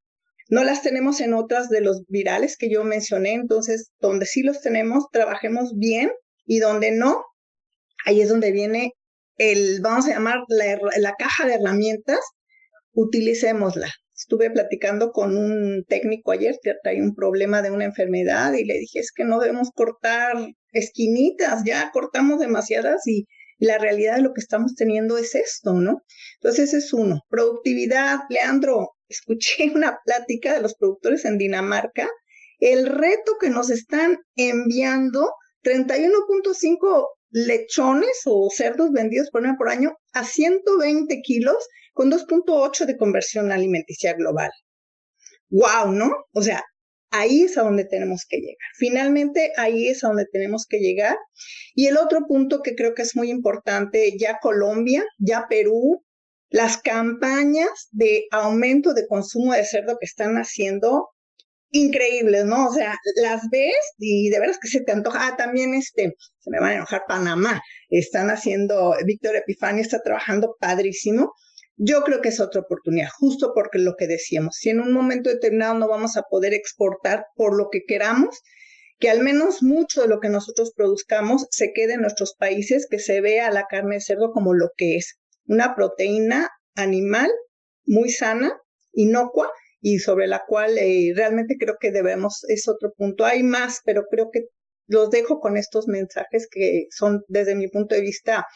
No 0.48 0.64
las 0.64 0.82
tenemos 0.82 1.20
en 1.20 1.34
otras 1.34 1.68
de 1.68 1.82
los 1.82 2.04
virales 2.08 2.56
que 2.56 2.70
yo 2.70 2.82
mencioné, 2.84 3.34
entonces 3.34 3.90
donde 4.00 4.26
sí 4.26 4.42
los 4.42 4.60
tenemos, 4.62 5.04
trabajemos 5.12 5.74
bien 5.76 6.10
y 6.46 6.58
donde 6.58 6.90
no, 6.90 7.22
ahí 8.06 8.22
es 8.22 8.30
donde 8.30 8.50
viene 8.50 8.92
el, 9.36 9.80
vamos 9.82 10.06
a 10.06 10.10
llamar 10.10 10.40
la, 10.48 10.78
la 10.98 11.14
caja 11.18 11.46
de 11.46 11.54
herramientas, 11.54 12.20
utilicémosla. 12.92 13.88
Estuve 14.16 14.50
platicando 14.50 15.12
con 15.12 15.36
un 15.36 15.84
técnico 15.86 16.32
ayer 16.32 16.56
que 16.60 16.74
trae 16.82 17.00
un 17.00 17.14
problema 17.14 17.62
de 17.62 17.70
una 17.70 17.84
enfermedad 17.84 18.52
y 18.54 18.64
le 18.64 18.78
dije, 18.78 18.98
es 18.98 19.12
que 19.12 19.24
no 19.24 19.38
debemos 19.38 19.70
cortar 19.72 20.34
esquinitas, 20.72 21.62
ya 21.64 21.90
cortamos 21.92 22.40
demasiadas 22.40 23.06
y 23.06 23.26
la 23.58 23.78
realidad 23.78 24.16
de 24.16 24.22
lo 24.22 24.32
que 24.32 24.40
estamos 24.40 24.74
teniendo 24.74 25.18
es 25.18 25.34
esto, 25.34 25.74
¿no? 25.74 26.02
Entonces 26.40 26.68
ese 26.68 26.78
es 26.78 26.92
uno. 26.92 27.20
Productividad, 27.28 28.20
Leandro, 28.28 28.90
escuché 29.08 29.70
una 29.74 29.98
plática 30.04 30.54
de 30.54 30.60
los 30.60 30.74
productores 30.74 31.24
en 31.24 31.38
Dinamarca, 31.38 32.08
el 32.60 32.86
reto 32.86 33.36
que 33.40 33.50
nos 33.50 33.70
están 33.70 34.18
enviando 34.36 35.32
31.5 35.62 37.06
lechones 37.30 38.22
o 38.24 38.48
cerdos 38.50 38.90
vendidos 38.90 39.30
por, 39.30 39.42
por 39.56 39.68
año 39.68 39.96
a 40.12 40.24
120 40.24 41.20
kilos 41.22 41.56
con 41.92 42.10
2.8 42.10 42.86
de 42.86 42.96
conversión 42.96 43.52
alimenticia 43.52 44.14
global. 44.14 44.50
¡Wow! 45.50 45.92
¿No? 45.92 46.10
O 46.32 46.42
sea, 46.42 46.62
ahí 47.10 47.42
es 47.42 47.58
a 47.58 47.62
donde 47.62 47.84
tenemos 47.84 48.24
que 48.28 48.38
llegar. 48.38 48.56
Finalmente, 48.76 49.52
ahí 49.56 49.88
es 49.88 50.04
a 50.04 50.08
donde 50.08 50.26
tenemos 50.30 50.66
que 50.68 50.78
llegar. 50.78 51.16
Y 51.74 51.86
el 51.86 51.96
otro 51.96 52.26
punto 52.26 52.62
que 52.62 52.74
creo 52.74 52.94
que 52.94 53.02
es 53.02 53.16
muy 53.16 53.30
importante, 53.30 54.16
ya 54.18 54.38
Colombia, 54.40 55.04
ya 55.18 55.46
Perú, 55.48 56.04
las 56.50 56.78
campañas 56.78 57.88
de 57.90 58.24
aumento 58.30 58.94
de 58.94 59.06
consumo 59.06 59.52
de 59.52 59.64
cerdo 59.64 59.98
que 59.98 60.06
están 60.06 60.36
haciendo 60.36 61.08
increíbles, 61.70 62.44
¿no? 62.46 62.68
O 62.68 62.72
sea, 62.72 62.94
las 63.16 63.42
ves 63.50 63.76
y 63.98 64.30
de 64.30 64.40
veras 64.40 64.58
que 64.60 64.68
se 64.68 64.80
te 64.80 64.92
antoja. 64.92 65.28
Ah, 65.28 65.36
también 65.36 65.74
este, 65.74 66.14
se 66.38 66.50
me 66.50 66.60
van 66.60 66.70
a 66.70 66.74
enojar 66.76 67.02
Panamá. 67.06 67.60
Están 67.90 68.30
haciendo, 68.30 68.94
Víctor 69.04 69.36
Epifani 69.36 69.80
está 69.80 70.00
trabajando 70.00 70.56
padrísimo. 70.58 71.32
Yo 71.76 72.02
creo 72.02 72.20
que 72.20 72.30
es 72.30 72.40
otra 72.40 72.62
oportunidad, 72.62 73.08
justo 73.18 73.52
porque 73.54 73.78
lo 73.78 73.94
que 73.96 74.08
decíamos, 74.08 74.56
si 74.56 74.70
en 74.70 74.80
un 74.80 74.92
momento 74.92 75.30
determinado 75.30 75.74
no 75.74 75.88
vamos 75.88 76.16
a 76.16 76.22
poder 76.22 76.52
exportar 76.52 77.26
por 77.36 77.56
lo 77.56 77.68
que 77.70 77.84
queramos, 77.86 78.40
que 78.98 79.10
al 79.10 79.20
menos 79.20 79.62
mucho 79.62 80.02
de 80.02 80.08
lo 80.08 80.18
que 80.18 80.28
nosotros 80.28 80.72
produzcamos 80.74 81.46
se 81.50 81.72
quede 81.72 81.92
en 81.94 82.00
nuestros 82.00 82.34
países, 82.34 82.88
que 82.90 82.98
se 82.98 83.20
vea 83.20 83.52
la 83.52 83.66
carne 83.70 83.96
de 83.96 84.00
cerdo 84.00 84.32
como 84.32 84.54
lo 84.54 84.70
que 84.76 84.96
es, 84.96 85.20
una 85.48 85.74
proteína 85.74 86.48
animal 86.76 87.30
muy 87.84 88.10
sana, 88.10 88.56
inocua, 88.92 89.50
y 89.80 89.98
sobre 89.98 90.26
la 90.26 90.42
cual 90.46 90.76
eh, 90.78 91.12
realmente 91.14 91.56
creo 91.58 91.76
que 91.80 91.90
debemos, 91.90 92.44
es 92.48 92.68
otro 92.68 92.92
punto. 92.96 93.24
Hay 93.24 93.42
más, 93.42 93.80
pero 93.84 94.04
creo 94.10 94.30
que 94.32 94.46
los 94.86 95.10
dejo 95.10 95.40
con 95.40 95.56
estos 95.56 95.86
mensajes 95.86 96.48
que 96.50 96.86
son 96.90 97.22
desde 97.28 97.54
mi 97.54 97.68
punto 97.68 97.94
de 97.94 98.00
vista, 98.00 98.46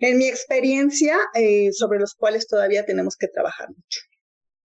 en 0.00 0.18
mi 0.18 0.28
experiencia, 0.28 1.16
eh, 1.34 1.72
sobre 1.72 1.98
los 1.98 2.14
cuales 2.14 2.46
todavía 2.46 2.84
tenemos 2.84 3.16
que 3.16 3.28
trabajar 3.28 3.68
mucho. 3.68 4.00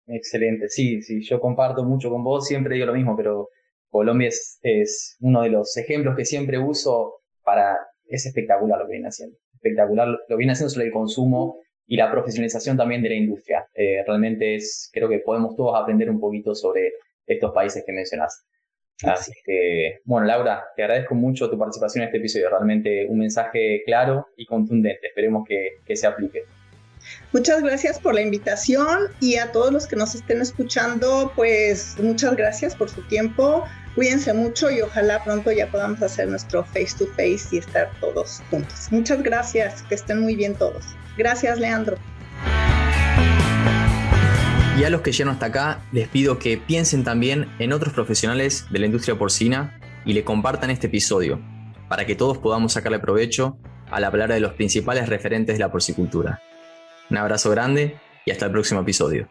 Excelente, 0.06 0.68
sí, 0.68 1.02
sí, 1.02 1.20
yo 1.22 1.38
comparto 1.40 1.84
mucho 1.84 2.10
con 2.10 2.24
vos, 2.24 2.46
siempre 2.46 2.74
digo 2.74 2.86
lo 2.86 2.94
mismo, 2.94 3.16
pero 3.16 3.48
Colombia 3.88 4.28
es, 4.28 4.58
es 4.62 5.16
uno 5.20 5.42
de 5.42 5.50
los 5.50 5.76
ejemplos 5.76 6.16
que 6.16 6.24
siempre 6.24 6.58
uso 6.58 7.20
para, 7.44 7.76
es 8.06 8.26
espectacular 8.26 8.80
lo 8.80 8.86
que 8.86 8.92
viene 8.92 9.08
haciendo, 9.08 9.36
espectacular 9.62 10.08
lo 10.28 10.36
viene 10.36 10.52
haciendo 10.52 10.70
sobre 10.70 10.86
el 10.86 10.92
consumo 10.92 11.60
y 11.86 11.96
la 11.96 12.10
profesionalización 12.10 12.76
también 12.76 13.02
de 13.02 13.10
la 13.10 13.14
industria. 13.16 13.66
Eh, 13.74 14.02
realmente 14.06 14.54
es, 14.54 14.90
creo 14.92 15.08
que 15.08 15.18
podemos 15.18 15.56
todos 15.56 15.78
aprender 15.80 16.08
un 16.08 16.20
poquito 16.20 16.54
sobre 16.54 16.92
estos 17.26 17.52
países 17.52 17.82
que 17.84 17.92
mencionas. 17.92 18.44
Así 19.02 19.32
que, 19.44 20.00
bueno, 20.04 20.26
Laura, 20.26 20.62
te 20.76 20.82
agradezco 20.82 21.14
mucho 21.14 21.48
tu 21.48 21.58
participación 21.58 22.02
en 22.02 22.08
este 22.08 22.18
episodio. 22.18 22.50
Realmente 22.50 23.06
un 23.08 23.18
mensaje 23.18 23.82
claro 23.86 24.26
y 24.36 24.44
contundente. 24.44 25.06
Esperemos 25.06 25.44
que, 25.48 25.78
que 25.86 25.96
se 25.96 26.06
aplique. 26.06 26.44
Muchas 27.32 27.62
gracias 27.62 27.98
por 27.98 28.14
la 28.14 28.20
invitación 28.20 29.08
y 29.20 29.36
a 29.36 29.52
todos 29.52 29.72
los 29.72 29.86
que 29.86 29.96
nos 29.96 30.14
estén 30.14 30.42
escuchando, 30.42 31.32
pues 31.34 31.96
muchas 31.98 32.36
gracias 32.36 32.76
por 32.76 32.90
su 32.90 33.02
tiempo. 33.08 33.64
Cuídense 34.00 34.32
mucho 34.32 34.70
y 34.70 34.80
ojalá 34.80 35.22
pronto 35.22 35.52
ya 35.52 35.70
podamos 35.70 36.00
hacer 36.00 36.26
nuestro 36.26 36.64
face 36.64 36.96
to 36.98 37.06
face 37.08 37.54
y 37.54 37.58
estar 37.58 37.90
todos 38.00 38.42
juntos. 38.48 38.88
Muchas 38.90 39.22
gracias, 39.22 39.82
que 39.82 39.94
estén 39.94 40.20
muy 40.20 40.36
bien 40.36 40.54
todos. 40.54 40.86
Gracias, 41.18 41.60
Leandro. 41.60 41.98
Y 44.78 44.84
a 44.84 44.88
los 44.88 45.02
que 45.02 45.12
llegan 45.12 45.34
hasta 45.34 45.44
acá, 45.44 45.82
les 45.92 46.08
pido 46.08 46.38
que 46.38 46.56
piensen 46.56 47.04
también 47.04 47.50
en 47.58 47.74
otros 47.74 47.92
profesionales 47.92 48.64
de 48.70 48.78
la 48.78 48.86
industria 48.86 49.18
porcina 49.18 49.78
y 50.06 50.14
le 50.14 50.24
compartan 50.24 50.70
este 50.70 50.86
episodio, 50.86 51.38
para 51.90 52.06
que 52.06 52.16
todos 52.16 52.38
podamos 52.38 52.72
sacarle 52.72 53.00
provecho 53.00 53.58
al 53.90 54.04
hablar 54.04 54.32
de 54.32 54.40
los 54.40 54.54
principales 54.54 55.10
referentes 55.10 55.56
de 55.56 55.60
la 55.60 55.70
porcicultura. 55.70 56.40
Un 57.10 57.18
abrazo 57.18 57.50
grande 57.50 58.00
y 58.24 58.30
hasta 58.30 58.46
el 58.46 58.52
próximo 58.52 58.80
episodio. 58.80 59.28